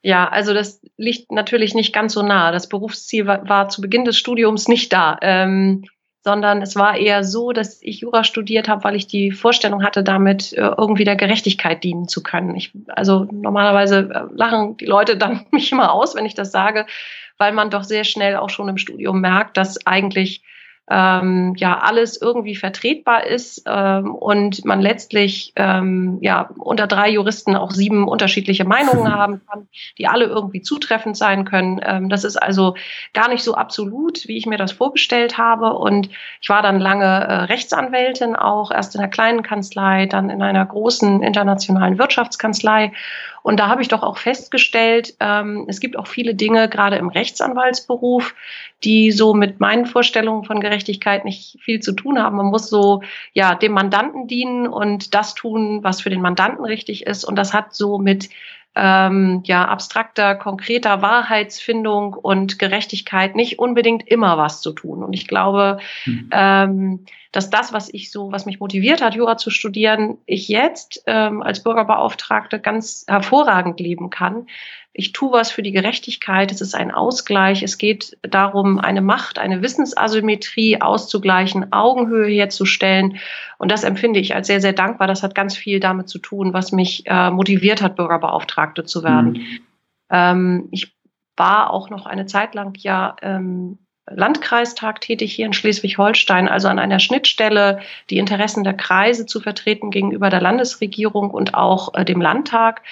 [0.02, 2.52] Ja, also das liegt natürlich nicht ganz so nah.
[2.52, 5.18] Das Berufsziel war, war zu Beginn des Studiums nicht da.
[5.22, 5.84] Ähm,
[6.24, 10.02] sondern es war eher so, dass ich Jura studiert habe, weil ich die Vorstellung hatte,
[10.02, 12.54] damit äh, irgendwie der Gerechtigkeit dienen zu können.
[12.54, 16.86] Ich, also normalerweise äh, lachen die Leute dann mich immer aus, wenn ich das sage,
[17.38, 20.42] weil man doch sehr schnell auch schon im Studium merkt, dass eigentlich
[20.90, 27.56] ähm, ja alles irgendwie vertretbar ist ähm, und man letztlich ähm, ja unter drei Juristen
[27.56, 31.80] auch sieben unterschiedliche Meinungen haben kann, die alle irgendwie zutreffend sein können.
[31.84, 32.74] Ähm, das ist also
[33.12, 35.74] gar nicht so absolut, wie ich mir das vorgestellt habe.
[35.74, 36.08] Und
[36.40, 40.64] ich war dann lange äh, Rechtsanwältin auch, erst in einer kleinen Kanzlei, dann in einer
[40.64, 42.92] großen internationalen Wirtschaftskanzlei.
[43.42, 47.08] Und da habe ich doch auch festgestellt, ähm, es gibt auch viele Dinge, gerade im
[47.08, 48.34] Rechtsanwaltsberuf,
[48.84, 52.36] die so mit meinen Vorstellungen von Gerechtigkeit nicht viel zu tun haben.
[52.36, 57.06] Man muss so ja dem Mandanten dienen und das tun, was für den Mandanten richtig
[57.06, 57.24] ist.
[57.24, 58.28] Und das hat so mit
[58.76, 65.02] ähm, ja, abstrakter, konkreter Wahrheitsfindung und Gerechtigkeit nicht unbedingt immer was zu tun.
[65.02, 66.30] Und ich glaube, mhm.
[66.30, 71.02] ähm, dass das, was ich so, was mich motiviert hat, Jura zu studieren, ich jetzt
[71.06, 74.46] ähm, als Bürgerbeauftragte ganz hervorragend leben kann,
[74.98, 79.38] ich tue was für die Gerechtigkeit, es ist ein Ausgleich, es geht darum, eine Macht,
[79.38, 83.18] eine Wissensasymmetrie auszugleichen, Augenhöhe herzustellen.
[83.58, 85.06] Und das empfinde ich als sehr, sehr dankbar.
[85.06, 89.34] Das hat ganz viel damit zu tun, was mich äh, motiviert hat, Bürgerbeauftragte zu werden.
[89.34, 89.58] Mhm.
[90.10, 90.92] Ähm, ich
[91.36, 93.78] war auch noch eine Zeit lang ja ähm,
[94.14, 99.90] Landkreistag tätig hier in Schleswig-Holstein, also an einer Schnittstelle, die Interessen der Kreise zu vertreten
[99.90, 102.82] gegenüber der Landesregierung und auch äh, dem Landtag.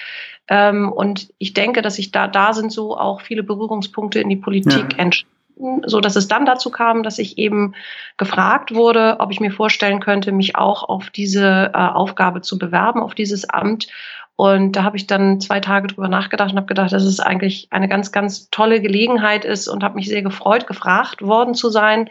[0.47, 4.35] Ähm, und ich denke, dass ich da, da sind so auch viele Berührungspunkte in die
[4.35, 4.99] Politik ja.
[4.99, 5.36] entstanden
[5.85, 7.73] so dass es dann dazu kam, dass ich eben
[8.17, 13.01] gefragt wurde, ob ich mir vorstellen könnte, mich auch auf diese äh, Aufgabe zu bewerben,
[13.01, 13.87] auf dieses Amt.
[14.35, 17.67] Und da habe ich dann zwei Tage drüber nachgedacht und habe gedacht, dass es eigentlich
[17.71, 22.09] eine ganz, ganz tolle Gelegenheit ist und habe mich sehr gefreut, gefragt worden zu sein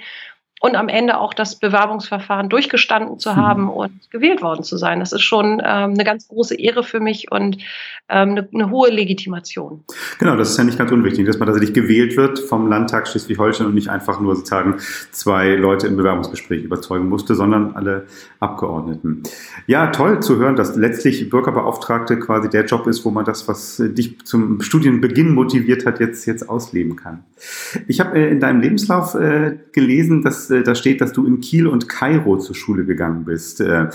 [0.60, 3.36] und am Ende auch das Bewerbungsverfahren durchgestanden zu hm.
[3.36, 5.00] haben und gewählt worden zu sein.
[5.00, 7.58] Das ist schon ähm, eine ganz große Ehre für mich und
[8.08, 9.84] ähm, eine, eine, hohe Legitimation.
[10.18, 13.66] Genau, das ist ja nicht ganz unwichtig, dass man tatsächlich gewählt wird vom Landtag Schleswig-Holstein
[13.66, 14.76] und nicht einfach nur sozusagen
[15.10, 18.06] zwei Leute im Bewerbungsgespräch überzeugen musste, sondern alle
[18.40, 19.24] Abgeordneten.
[19.66, 23.76] Ja, toll zu hören, dass letztlich Bürgerbeauftragte quasi der Job ist, wo man das, was
[23.84, 27.24] dich zum Studienbeginn motiviert hat, jetzt, jetzt ausleben kann.
[27.88, 31.40] Ich habe äh, in deinem Lebenslauf äh, gelesen, dass äh, da steht, dass du in
[31.40, 33.60] Kiel und Kairo zur Schule gegangen bist.
[33.60, 33.88] Äh,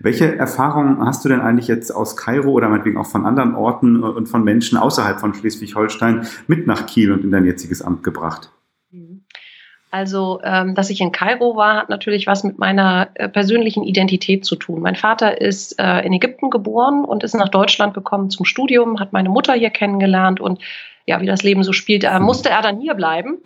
[0.00, 4.02] welche Erfahrungen hast du denn eigentlich jetzt aus Kairo oder meinetwegen auch von anderen Orten
[4.02, 8.02] äh, und von Menschen außerhalb von Schleswig-Holstein mit nach Kiel und in dein jetziges Amt
[8.02, 8.50] gebracht?
[9.90, 14.44] Also, ähm, dass ich in Kairo war, hat natürlich was mit meiner äh, persönlichen Identität
[14.44, 14.82] zu tun.
[14.82, 19.30] Mein Vater ist in Ägypten geboren und ist nach Deutschland gekommen zum Studium, hat meine
[19.30, 20.60] Mutter hier kennengelernt und
[21.08, 23.38] ja, wie das Leben so spielt, äh, musste er dann hier bleiben.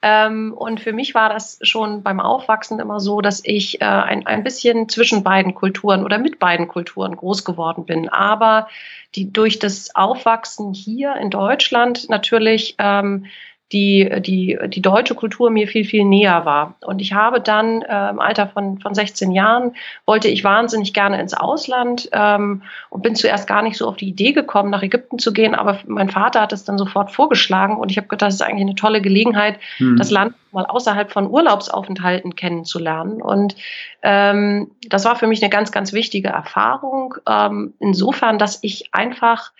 [0.00, 4.26] Ähm, und für mich war das schon beim Aufwachsen immer so, dass ich äh, ein,
[4.26, 8.08] ein bisschen zwischen beiden Kulturen oder mit beiden Kulturen groß geworden bin.
[8.08, 8.68] Aber
[9.14, 13.26] die durch das Aufwachsen hier in Deutschland natürlich ähm,
[13.72, 16.74] die, die, die deutsche Kultur mir viel, viel näher war.
[16.84, 21.20] Und ich habe dann äh, im Alter von, von 16 Jahren, wollte ich wahnsinnig gerne
[21.20, 25.20] ins Ausland ähm, und bin zuerst gar nicht so auf die Idee gekommen, nach Ägypten
[25.20, 28.34] zu gehen, aber mein Vater hat es dann sofort vorgeschlagen und ich habe gedacht, das
[28.34, 29.96] ist eigentlich eine tolle Gelegenheit, hm.
[29.96, 33.22] das Land mal außerhalb von Urlaubsaufenthalten kennenzulernen.
[33.22, 33.54] Und
[34.02, 37.14] ähm, das war für mich eine ganz, ganz wichtige Erfahrung.
[37.28, 39.52] Ähm, insofern, dass ich einfach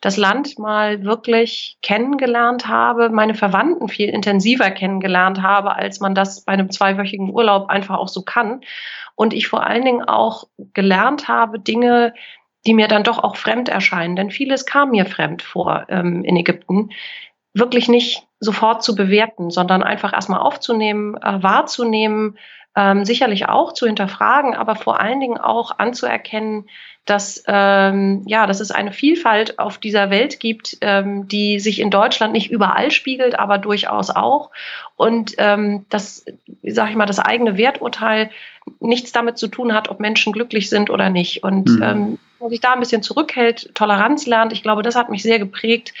[0.00, 6.44] das Land mal wirklich kennengelernt habe, meine Verwandten viel intensiver kennengelernt habe, als man das
[6.44, 8.60] bei einem zweiwöchigen Urlaub einfach auch so kann.
[9.14, 12.12] Und ich vor allen Dingen auch gelernt habe, Dinge,
[12.66, 16.36] die mir dann doch auch fremd erscheinen, denn vieles kam mir fremd vor ähm, in
[16.36, 16.90] Ägypten,
[17.52, 22.36] wirklich nicht sofort zu bewerten, sondern einfach erstmal aufzunehmen, äh, wahrzunehmen,
[22.76, 26.68] ähm, sicherlich auch zu hinterfragen, aber vor allen Dingen auch anzuerkennen,
[27.04, 31.90] dass, ähm, ja, dass es eine Vielfalt auf dieser Welt gibt, ähm, die sich in
[31.90, 34.50] Deutschland nicht überall spiegelt, aber durchaus auch.
[34.96, 36.24] Und ähm, dass,
[36.62, 38.30] sage ich mal, das eigene Werturteil
[38.80, 41.42] nichts damit zu tun hat, ob Menschen glücklich sind oder nicht.
[41.42, 41.82] Und mhm.
[41.82, 45.38] ähm, man sich da ein bisschen zurückhält, Toleranz lernt, ich glaube, das hat mich sehr
[45.38, 45.92] geprägt.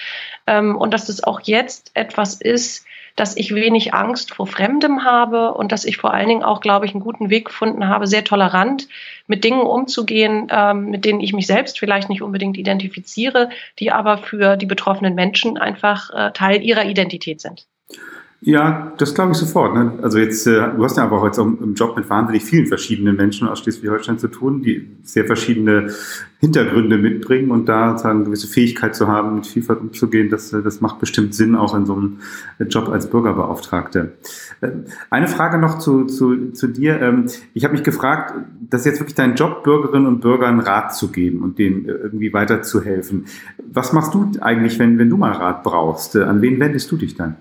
[0.46, 5.54] Ähm, und dass das auch jetzt etwas ist, dass ich wenig Angst vor Fremdem habe
[5.54, 8.24] und dass ich vor allen Dingen auch, glaube ich, einen guten Weg gefunden habe, sehr
[8.24, 8.88] tolerant
[9.26, 14.18] mit Dingen umzugehen, ähm, mit denen ich mich selbst vielleicht nicht unbedingt identifiziere, die aber
[14.18, 17.66] für die betroffenen Menschen einfach äh, Teil ihrer Identität sind.
[18.46, 19.74] Ja, das glaube ich sofort.
[19.74, 19.92] Ne?
[20.02, 23.16] Also jetzt, äh, du hast ja einfach jetzt auch im Job mit wahnsinnig vielen verschiedenen
[23.16, 25.88] Menschen aus Schleswig-Holstein zu tun, die sehr verschiedene
[26.40, 30.60] Hintergründe mitbringen und da sozusagen eine gewisse Fähigkeit zu haben, mit Vielfalt umzugehen, das, äh,
[30.60, 32.18] das macht bestimmt Sinn, auch in so einem
[32.68, 34.12] Job als Bürgerbeauftragte.
[34.60, 34.72] Äh,
[35.08, 37.00] eine Frage noch zu, zu, zu dir.
[37.00, 38.34] Ähm, ich habe mich gefragt,
[38.68, 42.34] das ist jetzt wirklich dein Job, Bürgerinnen und Bürgern Rat zu geben und denen irgendwie
[42.34, 43.24] weiterzuhelfen.
[43.72, 46.14] Was machst du eigentlich, wenn, wenn du mal Rat brauchst?
[46.14, 47.36] An wen wendest du dich dann?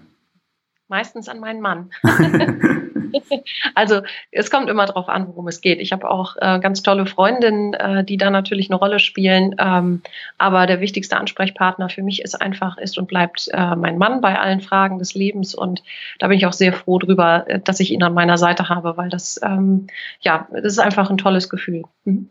[0.87, 1.89] Meistens an meinen Mann.
[3.75, 5.79] also es kommt immer darauf an, worum es geht.
[5.79, 9.55] Ich habe auch äh, ganz tolle Freundinnen, äh, die da natürlich eine Rolle spielen.
[9.59, 10.01] Ähm,
[10.37, 14.39] aber der wichtigste Ansprechpartner für mich ist einfach, ist und bleibt äh, mein Mann bei
[14.39, 15.55] allen Fragen des Lebens.
[15.55, 15.83] Und
[16.19, 18.97] da bin ich auch sehr froh drüber, äh, dass ich ihn an meiner Seite habe,
[18.97, 19.87] weil das, ähm,
[20.21, 21.83] ja, das ist einfach ein tolles Gefühl.
[22.05, 22.29] Mhm.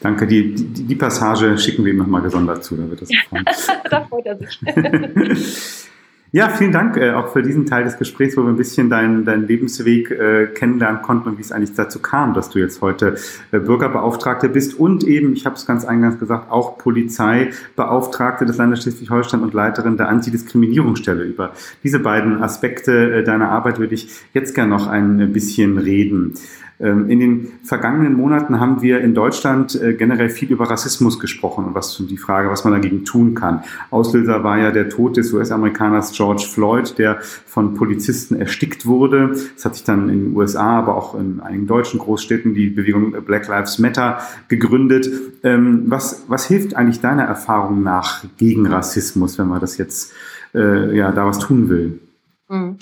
[0.00, 3.08] Danke, die, die, die, Passage schicken wir ihm nochmal gesondert zu, da wird das
[3.90, 5.88] da freut er sich.
[6.34, 9.24] Ja, vielen Dank äh, auch für diesen Teil des Gesprächs, wo wir ein bisschen deinen
[9.24, 13.14] dein Lebensweg äh, kennenlernen konnten und wie es eigentlich dazu kam, dass du jetzt heute
[13.52, 18.82] äh, Bürgerbeauftragte bist und eben, ich habe es ganz eingangs gesagt, auch Polizeibeauftragte des Landes
[18.82, 21.22] Schleswig-Holstein und Leiterin der Antidiskriminierungsstelle.
[21.22, 21.52] Über
[21.84, 26.34] diese beiden Aspekte äh, deiner Arbeit würde ich jetzt gerne noch ein bisschen reden.
[26.80, 31.66] Ähm, in den vergangenen Monaten haben wir in Deutschland äh, generell viel über Rassismus gesprochen
[31.66, 33.62] und was die Frage, was man dagegen tun kann.
[33.90, 39.36] Auslöser war ja der Tod des US-Amerikaners George Floyd, der von Polizisten erstickt wurde.
[39.56, 43.12] Es hat sich dann in den USA, aber auch in einigen deutschen Großstädten die Bewegung
[43.24, 45.08] Black Lives Matter gegründet.
[45.44, 50.12] Ähm, was, was hilft eigentlich deiner Erfahrung nach gegen Rassismus, wenn man das jetzt
[50.54, 52.00] äh, ja da was tun will?
[52.48, 52.78] Hm.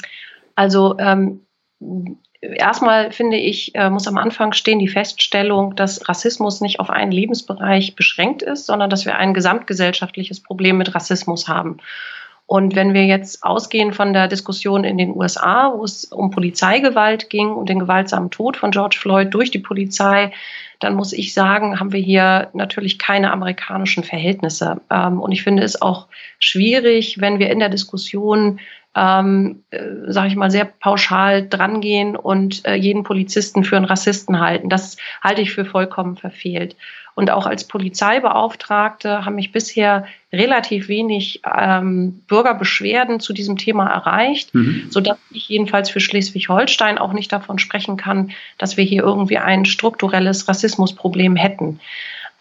[0.55, 1.41] Also ähm
[2.43, 7.13] erstmal finde ich, äh, muss am Anfang stehen die Feststellung, dass Rassismus nicht auf einen
[7.13, 11.79] Lebensbereich beschränkt ist, sondern dass wir ein gesamtgesellschaftliches Problem mit Rassismus haben.
[12.47, 17.31] Und wenn wir jetzt ausgehen von der Diskussion in den USA, wo es um Polizeigewalt
[17.31, 20.33] ging und den gewaltsamen Tod von George Floyd durch die Polizei,
[20.81, 24.81] dann muss ich sagen, haben wir hier natürlich keine amerikanischen Verhältnisse.
[24.91, 26.09] Ähm, und ich finde es auch
[26.41, 28.59] schwierig, wenn wir in der Diskussion
[28.95, 29.79] ähm, äh,
[30.09, 34.69] sage ich mal, sehr pauschal drangehen und äh, jeden Polizisten für einen Rassisten halten.
[34.69, 36.77] Das halte ich für vollkommen verfehlt.
[37.15, 44.55] Und auch als Polizeibeauftragte haben mich bisher relativ wenig ähm, Bürgerbeschwerden zu diesem Thema erreicht,
[44.55, 44.87] mhm.
[44.89, 49.67] sodass ich jedenfalls für Schleswig-Holstein auch nicht davon sprechen kann, dass wir hier irgendwie ein
[49.67, 51.81] strukturelles Rassismusproblem hätten.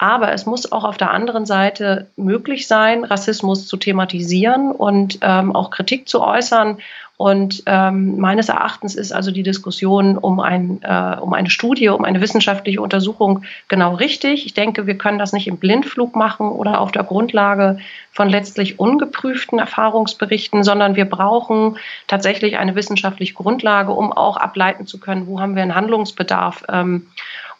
[0.01, 5.55] Aber es muss auch auf der anderen Seite möglich sein, Rassismus zu thematisieren und ähm,
[5.55, 6.79] auch Kritik zu äußern.
[7.17, 12.03] Und ähm, meines Erachtens ist also die Diskussion um, ein, äh, um eine Studie, um
[12.03, 14.47] eine wissenschaftliche Untersuchung genau richtig.
[14.47, 17.77] Ich denke, wir können das nicht im Blindflug machen oder auf der Grundlage
[18.11, 24.99] von letztlich ungeprüften Erfahrungsberichten, sondern wir brauchen tatsächlich eine wissenschaftliche Grundlage, um auch ableiten zu
[24.99, 26.63] können, wo haben wir einen Handlungsbedarf.
[26.69, 27.05] Ähm,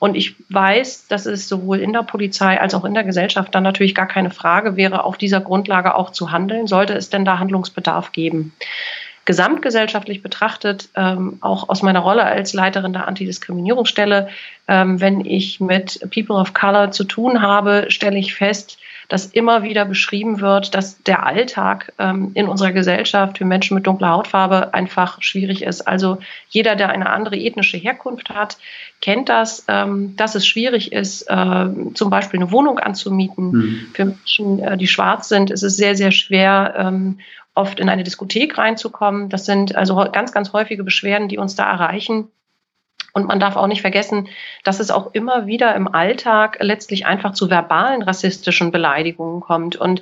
[0.02, 3.62] und ich weiß, dass es sowohl in der Polizei als auch in der Gesellschaft dann
[3.62, 7.38] natürlich gar keine Frage wäre, auf dieser Grundlage auch zu handeln, sollte es denn da
[7.38, 8.52] Handlungsbedarf geben.
[9.26, 14.30] Gesamtgesellschaftlich betrachtet, ähm, auch aus meiner Rolle als Leiterin der Antidiskriminierungsstelle,
[14.68, 18.80] ähm, wenn ich mit People of Color zu tun habe, stelle ich fest,
[19.12, 23.86] dass immer wieder beschrieben wird, dass der Alltag ähm, in unserer Gesellschaft für Menschen mit
[23.86, 25.82] dunkler Hautfarbe einfach schwierig ist.
[25.82, 28.58] Also jeder, der eine andere ethnische Herkunft hat,
[29.02, 33.52] kennt das, ähm, dass es schwierig ist, äh, zum Beispiel eine Wohnung anzumieten.
[33.52, 33.88] Mhm.
[33.94, 37.20] Für Menschen, äh, die schwarz sind, ist es sehr, sehr schwer, ähm,
[37.54, 39.28] oft in eine Diskothek reinzukommen.
[39.28, 42.30] Das sind also ganz, ganz häufige Beschwerden, die uns da erreichen.
[43.14, 44.28] Und man darf auch nicht vergessen,
[44.64, 49.76] dass es auch immer wieder im Alltag letztlich einfach zu verbalen rassistischen Beleidigungen kommt.
[49.76, 50.02] Und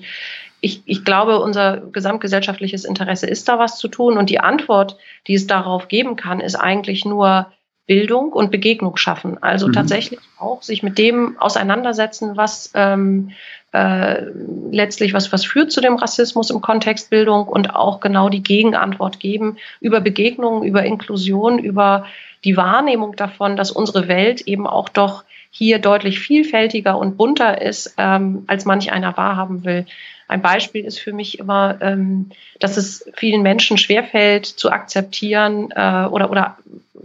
[0.62, 4.18] ich, ich glaube, unser gesamtgesellschaftliches Interesse ist da was zu tun.
[4.18, 7.48] Und die Antwort, die es darauf geben kann, ist eigentlich nur
[7.90, 9.42] Bildung und Begegnung schaffen.
[9.42, 9.74] Also mhm.
[9.74, 13.32] tatsächlich auch sich mit dem auseinandersetzen, was ähm,
[13.72, 14.26] äh,
[14.72, 19.20] letztlich was, was führt zu dem Rassismus im Kontext Bildung und auch genau die Gegenantwort
[19.20, 22.06] geben über Begegnungen, über Inklusion, über
[22.44, 27.96] die Wahrnehmung davon, dass unsere Welt eben auch doch hier deutlich vielfältiger und bunter ist,
[27.98, 29.86] ähm, als manch einer wahrhaben will.
[30.28, 36.06] Ein Beispiel ist für mich immer, ähm, dass es vielen Menschen schwerfällt zu akzeptieren äh,
[36.06, 36.58] oder, oder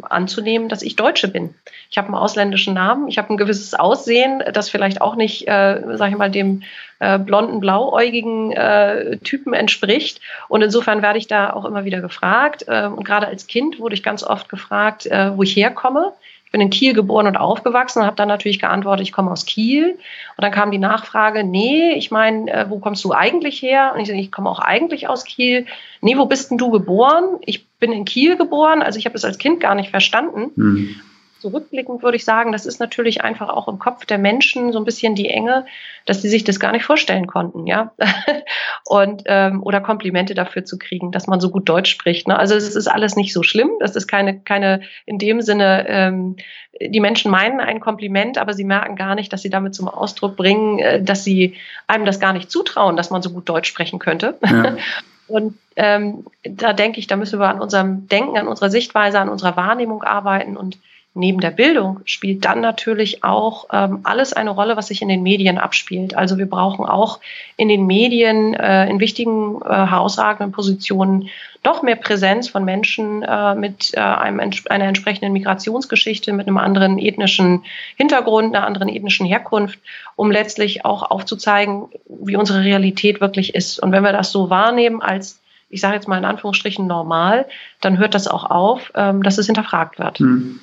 [0.03, 1.55] anzunehmen, dass ich Deutsche bin.
[1.91, 5.81] Ich habe einen ausländischen Namen, ich habe ein gewisses Aussehen, das vielleicht auch nicht, äh,
[5.95, 6.65] sage ich mal, dem
[7.05, 10.21] äh, blonden, blauäugigen äh, Typen entspricht.
[10.49, 12.65] Und insofern werde ich da auch immer wieder gefragt.
[12.67, 16.13] Äh, und gerade als Kind wurde ich ganz oft gefragt, äh, wo ich herkomme
[16.55, 19.99] bin in Kiel geboren und aufgewachsen und habe dann natürlich geantwortet, ich komme aus Kiel.
[20.37, 23.91] Und dann kam die Nachfrage, nee, ich meine, äh, wo kommst du eigentlich her?
[23.93, 25.67] Und ich sage, ich komme auch eigentlich aus Kiel.
[26.01, 27.39] Nee, wo bist denn du geboren?
[27.41, 30.53] Ich bin in Kiel geboren, also ich habe es als Kind gar nicht verstanden.
[30.55, 31.01] Mhm
[31.45, 34.87] zurückblickend würde ich sagen, das ist natürlich einfach auch im Kopf der Menschen so ein
[34.87, 35.67] bisschen die Enge,
[36.07, 37.93] dass sie sich das gar nicht vorstellen konnten, ja.
[38.87, 42.29] Und ähm, oder Komplimente dafür zu kriegen, dass man so gut Deutsch spricht.
[42.29, 42.39] Ne?
[42.39, 43.73] Also es ist alles nicht so schlimm.
[43.79, 46.37] Das ist keine, keine in dem Sinne, ähm,
[46.81, 50.37] die Menschen meinen ein Kompliment, aber sie merken gar nicht, dass sie damit zum Ausdruck
[50.37, 53.99] bringen, äh, dass sie einem das gar nicht zutrauen, dass man so gut Deutsch sprechen
[53.99, 54.39] könnte.
[54.43, 54.77] Ja.
[55.27, 59.29] Und ähm, da denke ich, da müssen wir an unserem Denken, an unserer Sichtweise, an
[59.29, 60.79] unserer Wahrnehmung arbeiten und
[61.15, 65.23] neben der Bildung spielt dann natürlich auch ähm, alles eine Rolle, was sich in den
[65.23, 66.17] Medien abspielt.
[66.17, 67.21] Also wir brauchen auch
[67.57, 71.29] in den Medien äh, in wichtigen äh, herausragenden Positionen
[71.65, 76.99] noch mehr Präsenz von Menschen äh, mit äh, einem, einer entsprechenden Migrationsgeschichte, mit einem anderen
[76.99, 77.65] ethnischen
[77.97, 79.79] Hintergrund, einer anderen ethnischen Herkunft,
[80.17, 83.79] um letztlich auch aufzuzeigen, wie unsere Realität wirklich ist.
[83.79, 87.47] Und wenn wir das so wahrnehmen als ich sage jetzt mal in Anführungsstrichen normal,
[87.81, 90.21] dann hört das auch auf, ähm, dass es hinterfragt wird.
[90.21, 90.61] Hm.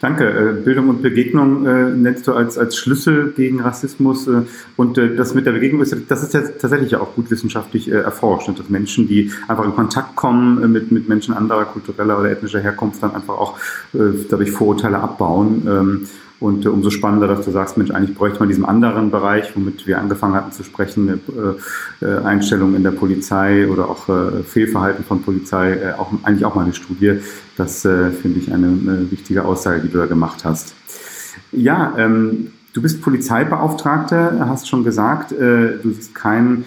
[0.00, 0.28] Danke.
[0.28, 4.26] Äh, Bildung und Begegnung äh, nennst du als, als Schlüssel gegen Rassismus.
[4.28, 4.42] Äh,
[4.76, 7.96] und äh, das mit der Begegnung ist, das ist ja tatsächlich auch gut wissenschaftlich äh,
[7.96, 8.48] erforscht.
[8.48, 12.30] Und dass Menschen, die einfach in Kontakt kommen äh, mit, mit Menschen anderer kultureller oder
[12.30, 13.58] ethnischer Herkunft, dann einfach auch
[13.94, 15.62] äh, dadurch Vorurteile abbauen.
[15.66, 16.08] Ähm,
[16.40, 19.86] und äh, umso spannender, dass du sagst, Mensch, eigentlich bräuchte man diesen anderen Bereich, womit
[19.86, 21.20] wir angefangen hatten zu sprechen,
[22.00, 26.44] äh, äh, Einstellungen in der Polizei oder auch äh, Fehlverhalten von Polizei, äh, auch, eigentlich
[26.44, 27.18] auch mal eine Studie.
[27.56, 30.74] Das äh, finde ich eine, eine, wichtige Aussage, die du da gemacht hast.
[31.50, 36.64] Ja, ähm, du bist Polizeibeauftragte, hast schon gesagt, äh, du siehst keinen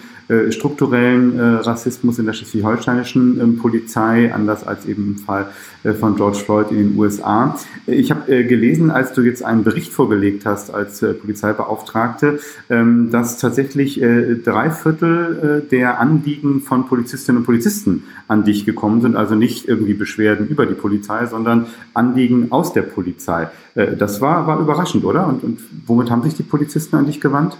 [0.50, 5.48] strukturellen äh, Rassismus in der schleswig-holsteinischen ähm, Polizei, anders als eben im Fall
[5.84, 7.58] äh, von George Floyd in den USA.
[7.86, 12.38] Ich habe gelesen, als du jetzt einen Bericht vorgelegt hast als Polizeibeauftragte,
[12.70, 19.16] ähm, dass tatsächlich drei Viertel der Anliegen von Polizistinnen und Polizisten an dich gekommen sind,
[19.16, 23.48] also nicht irgendwie Beschwerden über die Polizei, sondern Anliegen aus der Polizei.
[23.74, 25.26] Das war, war überraschend, oder?
[25.26, 27.56] Und, und womit haben sich die Polizisten an dich gewandt?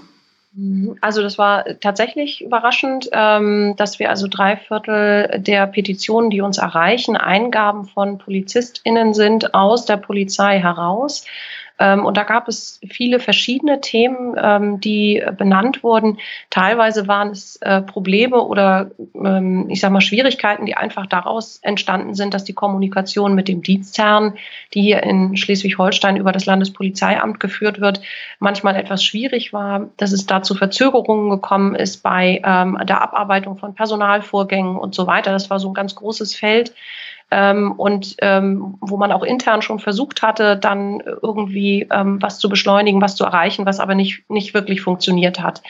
[1.01, 6.59] Also das war tatsächlich überraschend, ähm, dass wir also drei Viertel der Petitionen, die uns
[6.59, 11.25] erreichen, Eingaben von PolizistInnen sind aus der Polizei heraus.
[11.79, 16.19] Ähm, und da gab es viele verschiedene Themen, ähm, die benannt wurden.
[16.51, 22.15] Teilweise waren es äh, Probleme oder ähm, ich sage mal Schwierigkeiten, die einfach daraus entstanden
[22.15, 24.35] sind, dass die Kommunikation mit dem Dienstherrn,
[24.75, 28.01] die hier in Schleswig-Holstein über das Landespolizeiamt geführt wird,
[28.39, 33.75] manchmal etwas schwierig war, dass es da zu Verzögerungen gekommen ist bei der Abarbeitung von
[33.75, 35.33] Personalvorgängen und so weiter.
[35.33, 36.73] Das war so ein ganz großes Feld
[37.33, 42.51] ähm, und ähm, wo man auch intern schon versucht hatte, dann irgendwie ähm, was zu
[42.51, 45.63] beschleunigen, was zu erreichen, was aber nicht, nicht wirklich funktioniert hat.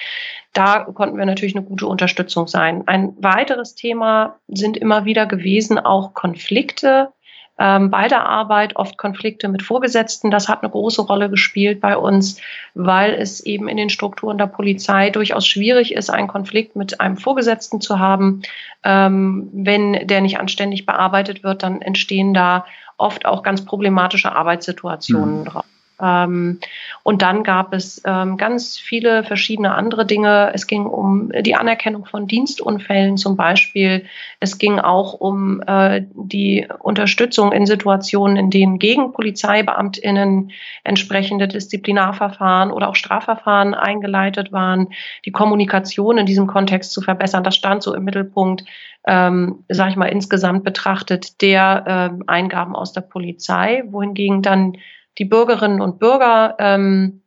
[0.53, 2.83] Da konnten wir natürlich eine gute Unterstützung sein.
[2.87, 7.11] Ein weiteres Thema sind immer wieder gewesen auch Konflikte
[7.59, 10.31] ähm, bei der Arbeit, oft Konflikte mit Vorgesetzten.
[10.31, 12.41] Das hat eine große Rolle gespielt bei uns,
[12.75, 17.17] weil es eben in den Strukturen der Polizei durchaus schwierig ist, einen Konflikt mit einem
[17.17, 18.43] Vorgesetzten zu haben.
[18.85, 22.65] Ähm, wenn der nicht anständig bearbeitet wird, dann entstehen da
[22.97, 25.45] oft auch ganz problematische Arbeitssituationen mhm.
[25.45, 25.65] drauf.
[26.03, 26.59] Ähm,
[27.03, 30.51] und dann gab es ähm, ganz viele verschiedene andere Dinge.
[30.53, 34.05] Es ging um die Anerkennung von Dienstunfällen zum Beispiel.
[34.41, 40.51] Es ging auch um äh, die Unterstützung in Situationen, in denen gegen PolizeibeamtInnen
[40.85, 44.88] entsprechende Disziplinarverfahren oder auch Strafverfahren eingeleitet waren,
[45.25, 47.45] die Kommunikation in diesem Kontext zu verbessern.
[47.45, 48.65] Das stand so im Mittelpunkt
[49.05, 54.77] ähm, sage ich mal, insgesamt betrachtet der äh, Eingaben aus der Polizei, wohingegen dann
[55.18, 57.22] die Bürgerinnen und Bürger ähm,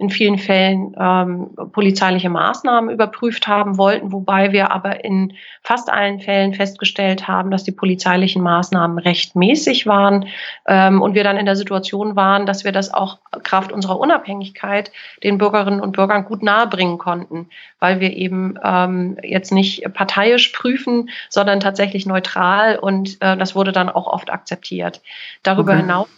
[0.00, 6.20] in vielen Fällen ähm, polizeiliche Maßnahmen überprüft haben wollten, wobei wir aber in fast allen
[6.20, 10.26] Fällen festgestellt haben, dass die polizeilichen Maßnahmen rechtmäßig waren
[10.68, 14.92] ähm, und wir dann in der Situation waren, dass wir das auch Kraft unserer Unabhängigkeit
[15.24, 17.48] den Bürgerinnen und Bürgern gut nahebringen konnten,
[17.80, 23.72] weil wir eben ähm, jetzt nicht parteiisch prüfen, sondern tatsächlich neutral und äh, das wurde
[23.72, 25.02] dann auch oft akzeptiert.
[25.42, 25.80] Darüber okay.
[25.80, 26.08] hinaus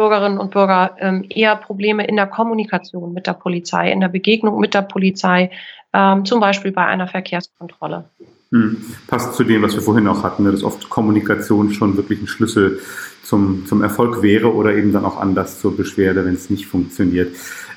[0.00, 4.58] Bürgerinnen und Bürger ähm, eher Probleme in der Kommunikation mit der Polizei, in der Begegnung
[4.58, 5.50] mit der Polizei,
[5.92, 8.06] ähm, zum Beispiel bei einer Verkehrskontrolle.
[8.50, 8.82] Hm.
[9.08, 12.28] Passt zu dem, was wir vorhin auch hatten, ne, dass oft Kommunikation schon wirklich ein
[12.28, 12.80] Schlüssel
[13.22, 17.36] zum, zum Erfolg wäre oder eben dann auch anders zur Beschwerde, wenn es nicht funktioniert.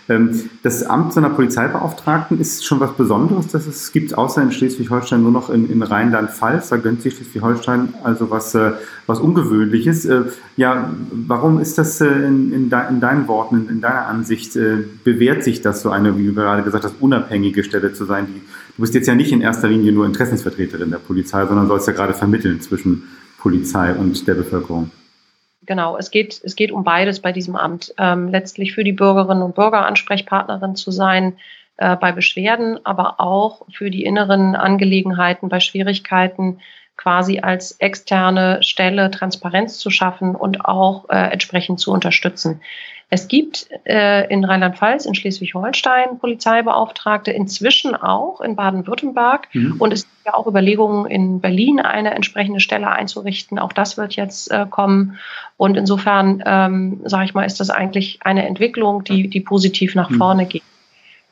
[0.09, 5.21] Ähm, das Amt seiner Polizeibeauftragten ist schon was Besonderes, das es gibt, außer in Schleswig-Holstein
[5.21, 6.69] nur noch in, in Rheinland-Pfalz.
[6.69, 8.73] Da gönnt sich Schleswig-Holstein also was, äh,
[9.07, 10.05] was Ungewöhnliches.
[10.05, 10.23] Äh,
[10.57, 14.57] ja, warum ist das äh, in, in, de, in, deinen Worten, in, in deiner Ansicht,
[15.03, 18.27] bewährt sich das so eine, wie du gerade gesagt hast, unabhängige Stelle zu sein?
[18.27, 18.41] Die,
[18.75, 21.93] du bist jetzt ja nicht in erster Linie nur Interessensvertreterin der Polizei, sondern sollst ja
[21.93, 23.03] gerade vermitteln zwischen
[23.39, 24.91] Polizei und der Bevölkerung
[25.65, 27.93] genau, es geht, es geht um beides bei diesem Amt.
[27.97, 31.37] Ähm, letztlich für die Bürgerinnen und Bürger Ansprechpartnerin zu sein
[31.77, 36.59] äh, bei Beschwerden, aber auch für die inneren Angelegenheiten, bei Schwierigkeiten
[36.97, 42.61] quasi als externe Stelle Transparenz zu schaffen und auch äh, entsprechend zu unterstützen.
[43.13, 49.49] Es gibt äh, in Rheinland-Pfalz, in Schleswig-Holstein Polizeibeauftragte, inzwischen auch in Baden-Württemberg.
[49.53, 49.75] Mhm.
[49.77, 53.59] Und es gibt ja auch Überlegungen, in Berlin eine entsprechende Stelle einzurichten.
[53.59, 55.19] Auch das wird jetzt äh, kommen.
[55.57, 60.09] Und insofern, ähm, sage ich mal, ist das eigentlich eine Entwicklung, die, die positiv nach
[60.09, 60.17] mhm.
[60.17, 60.63] vorne geht.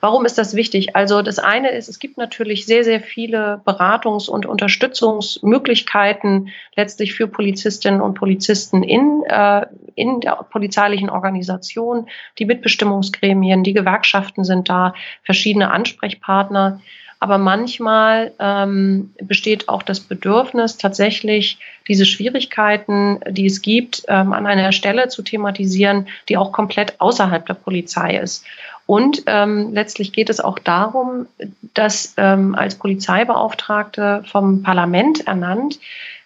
[0.01, 0.95] Warum ist das wichtig?
[0.95, 7.27] Also das eine ist, es gibt natürlich sehr, sehr viele Beratungs- und Unterstützungsmöglichkeiten letztlich für
[7.27, 12.07] Polizistinnen und Polizisten in, äh, in der polizeilichen Organisation.
[12.39, 16.81] Die Mitbestimmungsgremien, die Gewerkschaften sind da, verschiedene Ansprechpartner.
[17.19, 24.47] Aber manchmal ähm, besteht auch das Bedürfnis, tatsächlich diese Schwierigkeiten, die es gibt, ähm, an
[24.47, 28.43] einer Stelle zu thematisieren, die auch komplett außerhalb der Polizei ist.
[28.91, 31.25] Und ähm, letztlich geht es auch darum,
[31.73, 35.79] dass ähm, als Polizeibeauftragte vom Parlament ernannt,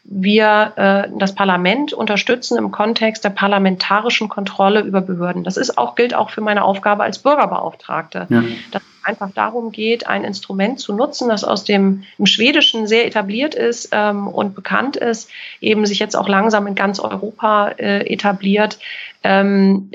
[0.04, 5.44] wir äh, das Parlament unterstützen im Kontext der parlamentarischen Kontrolle über Behörden.
[5.44, 8.26] Das ist auch, gilt auch für meine Aufgabe als Bürgerbeauftragte.
[8.30, 8.42] Ja.
[8.72, 13.54] Dass einfach darum geht, ein Instrument zu nutzen, das aus dem im Schwedischen sehr etabliert
[13.54, 15.30] ist ähm, und bekannt ist,
[15.62, 18.80] eben sich jetzt auch langsam in ganz Europa äh, etabliert,
[19.24, 19.92] ähm,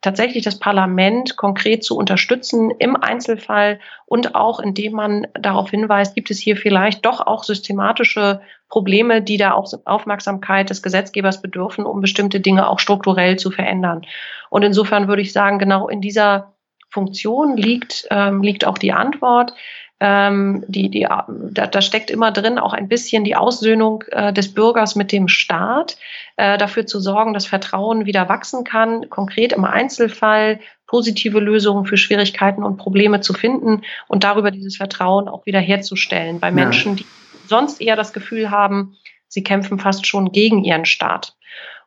[0.00, 6.30] tatsächlich das Parlament konkret zu unterstützen im Einzelfall und auch indem man darauf hinweist, gibt
[6.30, 12.00] es hier vielleicht doch auch systematische Probleme, die da auch Aufmerksamkeit des Gesetzgebers bedürfen, um
[12.00, 14.02] bestimmte Dinge auch strukturell zu verändern.
[14.50, 16.53] Und insofern würde ich sagen, genau in dieser
[16.94, 19.52] Funktion liegt, ähm, liegt auch die Antwort.
[19.98, 24.54] Ähm, die, die, da, da steckt immer drin auch ein bisschen die Aussöhnung äh, des
[24.54, 25.96] Bürgers mit dem Staat,
[26.36, 31.96] äh, dafür zu sorgen, dass Vertrauen wieder wachsen kann, konkret im Einzelfall positive Lösungen für
[31.96, 37.06] Schwierigkeiten und Probleme zu finden und darüber dieses Vertrauen auch wieder herzustellen bei Menschen, die
[37.46, 41.34] sonst eher das Gefühl haben, sie kämpfen fast schon gegen ihren Staat.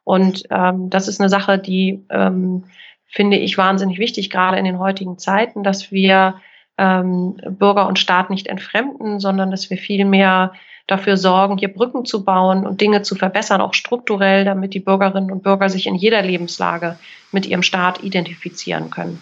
[0.04, 2.64] Und ähm, das ist eine Sache, die ähm,
[3.08, 6.36] finde ich wahnsinnig wichtig, gerade in den heutigen Zeiten, dass wir
[6.78, 10.54] ähm, Bürger und Staat nicht entfremden, sondern dass wir vielmehr
[10.86, 15.32] dafür sorgen, hier Brücken zu bauen und Dinge zu verbessern, auch strukturell, damit die Bürgerinnen
[15.32, 16.98] und Bürger sich in jeder Lebenslage
[17.32, 19.22] mit ihrem Staat identifizieren können.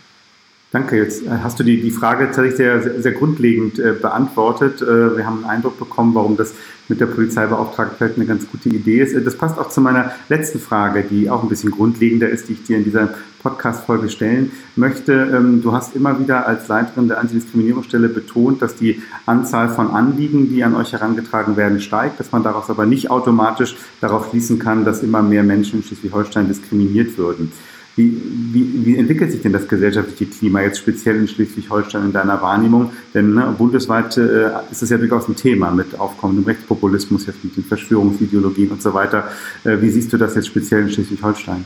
[0.75, 0.97] Danke.
[0.97, 4.81] Jetzt äh, hast du die, die Frage tatsächlich sehr, sehr, grundlegend äh, beantwortet.
[4.81, 6.53] Äh, wir haben einen Eindruck bekommen, warum das
[6.89, 9.13] mit der Polizeibeauftragten eine ganz gute Idee ist.
[9.13, 12.53] Äh, das passt auch zu meiner letzten Frage, die auch ein bisschen grundlegender ist, die
[12.53, 15.13] ich dir in dieser Podcast-Folge stellen möchte.
[15.13, 20.49] Ähm, du hast immer wieder als Leiterin der Antidiskriminierungsstelle betont, dass die Anzahl von Anliegen,
[20.49, 24.83] die an euch herangetragen werden, steigt, dass man daraus aber nicht automatisch darauf schließen kann,
[24.83, 27.53] dass immer mehr Menschen in Schleswig-Holstein diskriminiert würden.
[27.95, 28.21] Wie,
[28.51, 32.91] wie, wie entwickelt sich denn das gesellschaftliche Klima jetzt speziell in Schleswig-Holstein in deiner Wahrnehmung?
[33.13, 37.55] Denn ne, bundesweit äh, ist es ja durchaus ein Thema mit aufkommendem Rechtspopulismus, jetzt mit
[37.55, 39.29] den Verschwörungsideologien und so weiter.
[39.63, 41.65] Äh, wie siehst du das jetzt speziell in Schleswig-Holstein?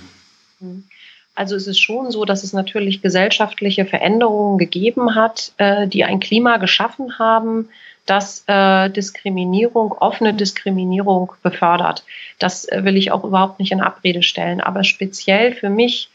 [1.33, 6.19] Also es ist schon so, dass es natürlich gesellschaftliche Veränderungen gegeben hat, äh, die ein
[6.19, 7.69] Klima geschaffen haben,
[8.05, 12.03] das äh, Diskriminierung, offene Diskriminierung befördert.
[12.39, 14.61] Das äh, will ich auch überhaupt nicht in Abrede stellen.
[14.61, 16.09] Aber speziell für mich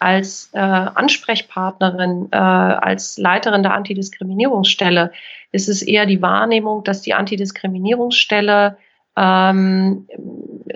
[0.00, 5.12] als äh, Ansprechpartnerin, äh, als Leiterin der Antidiskriminierungsstelle.
[5.52, 8.76] Ist es eher die Wahrnehmung, dass die Antidiskriminierungsstelle
[9.16, 10.06] ähm,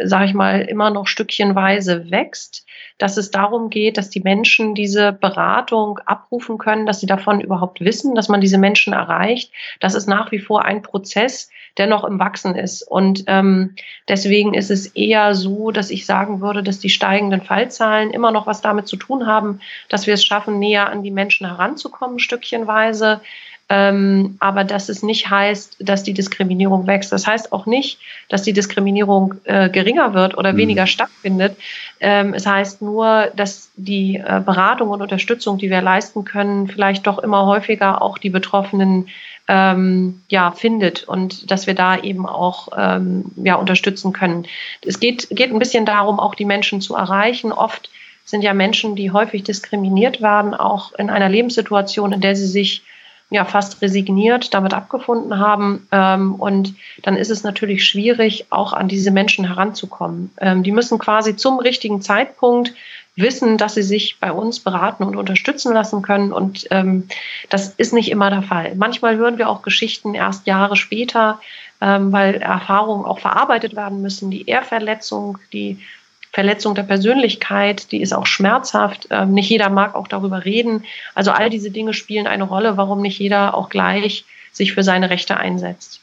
[0.02, 2.66] sage ich mal, immer noch stückchenweise wächst,
[2.98, 7.80] dass es darum geht, dass die Menschen diese Beratung abrufen können, dass sie davon überhaupt
[7.80, 9.52] wissen, dass man diese Menschen erreicht.
[9.80, 12.82] Das ist nach wie vor ein Prozess, der noch im Wachsen ist.
[12.82, 13.74] Und ähm,
[14.08, 18.46] deswegen ist es eher so, dass ich sagen würde, dass die steigenden Fallzahlen immer noch
[18.46, 23.20] was damit zu tun haben, dass wir es schaffen, näher an die Menschen heranzukommen, stückchenweise.
[23.70, 27.12] Ähm, aber dass es nicht heißt, dass die Diskriminierung wächst.
[27.12, 27.98] Das heißt auch nicht,
[28.28, 30.58] dass die Diskriminierung äh, geringer wird oder mhm.
[30.58, 31.56] weniger stattfindet.
[31.98, 37.06] Ähm, es heißt nur, dass die äh, Beratung und Unterstützung, die wir leisten können, vielleicht
[37.06, 39.08] doch immer häufiger auch die Betroffenen
[39.48, 44.46] ähm, ja, findet und dass wir da eben auch ähm, ja, unterstützen können.
[44.84, 47.50] Es geht, geht ein bisschen darum, auch die Menschen zu erreichen.
[47.52, 47.88] Oft
[48.26, 52.82] sind ja Menschen, die häufig diskriminiert werden, auch in einer Lebenssituation, in der sie sich
[53.34, 55.86] ja fast resigniert damit abgefunden haben.
[55.92, 60.30] Ähm, und dann ist es natürlich schwierig, auch an diese Menschen heranzukommen.
[60.40, 62.72] Ähm, die müssen quasi zum richtigen Zeitpunkt
[63.16, 66.32] wissen, dass sie sich bei uns beraten und unterstützen lassen können.
[66.32, 67.08] Und ähm,
[67.48, 68.74] das ist nicht immer der Fall.
[68.74, 71.40] Manchmal hören wir auch Geschichten erst Jahre später,
[71.80, 74.30] ähm, weil Erfahrungen auch verarbeitet werden müssen.
[74.30, 75.78] Die Ehrverletzung, die
[76.34, 79.06] Verletzung der Persönlichkeit, die ist auch schmerzhaft.
[79.10, 80.84] Ähm, nicht jeder mag auch darüber reden.
[81.14, 85.10] Also all diese Dinge spielen eine Rolle, warum nicht jeder auch gleich sich für seine
[85.10, 86.00] Rechte einsetzt.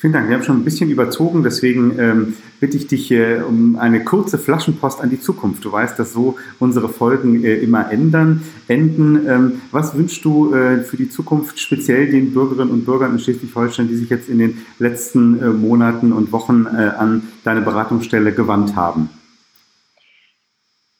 [0.00, 0.30] Vielen Dank.
[0.30, 4.38] Wir haben schon ein bisschen überzogen, deswegen ähm, bitte ich dich äh, um eine kurze
[4.38, 5.62] Flaschenpost an die Zukunft.
[5.62, 9.28] Du weißt, dass so unsere Folgen äh, immer ändern, enden.
[9.28, 13.88] Ähm, was wünschst du äh, für die Zukunft speziell den Bürgerinnen und Bürgern in Schleswig-Holstein,
[13.88, 18.76] die sich jetzt in den letzten äh, Monaten und Wochen äh, an deine Beratungsstelle gewandt
[18.76, 19.10] haben?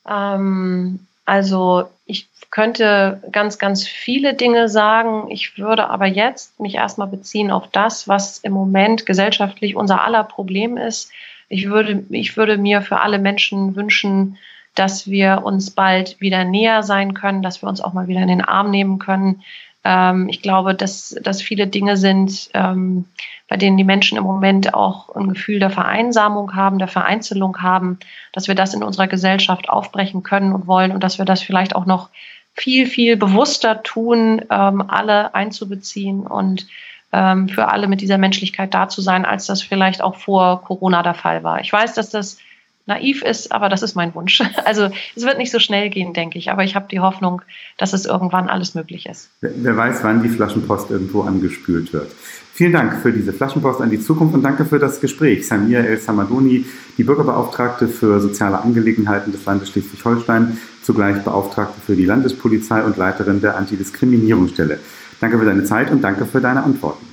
[0.06, 5.30] Ähm, also ich könnte ganz, ganz viele Dinge sagen.
[5.30, 10.24] Ich würde aber jetzt mich erstmal beziehen auf das, was im Moment gesellschaftlich unser aller
[10.24, 11.12] Problem ist.
[11.48, 14.36] Ich würde, ich würde mir für alle Menschen wünschen,
[14.74, 18.28] dass wir uns bald wieder näher sein können, dass wir uns auch mal wieder in
[18.28, 19.42] den Arm nehmen können,
[19.84, 23.06] ähm, ich glaube, dass, dass viele Dinge sind, ähm,
[23.50, 27.98] bei denen die Menschen im Moment auch ein Gefühl der Vereinsamung haben, der Vereinzelung haben,
[28.32, 31.74] dass wir das in unserer Gesellschaft aufbrechen können und wollen und dass wir das vielleicht
[31.74, 32.10] auch noch
[32.54, 36.68] viel, viel bewusster tun, ähm, alle einzubeziehen und
[37.12, 41.02] ähm, für alle mit dieser Menschlichkeit da zu sein, als das vielleicht auch vor Corona
[41.02, 41.60] der Fall war.
[41.60, 42.38] Ich weiß, dass das
[42.86, 44.42] naiv ist, aber das ist mein Wunsch.
[44.64, 47.42] Also es wird nicht so schnell gehen, denke ich, aber ich habe die Hoffnung,
[47.78, 49.30] dass es irgendwann alles möglich ist.
[49.40, 52.12] Wer weiß, wann die Flaschenpost irgendwo angespült wird.
[52.52, 55.46] Vielen Dank für diese Flaschenpost an die Zukunft und danke für das Gespräch.
[55.46, 56.66] Samir El Samadoni,
[56.98, 63.40] die Bürgerbeauftragte für soziale Angelegenheiten des Landes Schleswig-Holstein, zugleich Beauftragte für die Landespolizei und Leiterin
[63.40, 64.78] der Antidiskriminierungsstelle.
[65.20, 67.06] Danke für deine Zeit und danke für deine Antworten.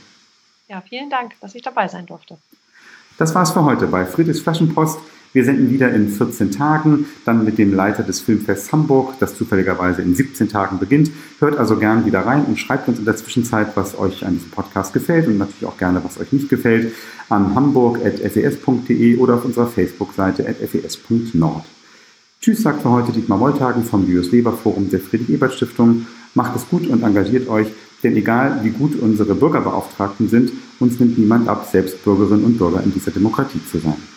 [0.68, 2.38] Ja, vielen Dank, dass ich dabei sein durfte.
[3.18, 5.00] Das war's für heute bei Friedrichs Flaschenpost.
[5.34, 10.02] Wir senden wieder in 14 Tagen, dann mit dem Leiter des Filmfests Hamburg, das zufälligerweise
[10.02, 11.12] in 17 Tagen beginnt.
[11.40, 14.52] Hört also gern wieder rein und schreibt uns in der Zwischenzeit, was euch an diesem
[14.52, 16.94] Podcast gefällt und natürlich auch gerne, was euch nicht gefällt,
[17.30, 21.66] an hamburg.fes.de oder auf unserer Facebook-Seite fes.nord.
[22.40, 26.06] Tschüss, sagt für heute Dietmar Wolltagen vom Julius Leber Forum der Friedrich-Ebert-Stiftung.
[26.36, 27.68] Macht es gut und engagiert euch,
[28.04, 32.82] denn egal wie gut unsere Bürgerbeauftragten sind, uns nimmt niemand ab, selbst Bürgerinnen und Bürger
[32.84, 34.17] in dieser Demokratie zu sein.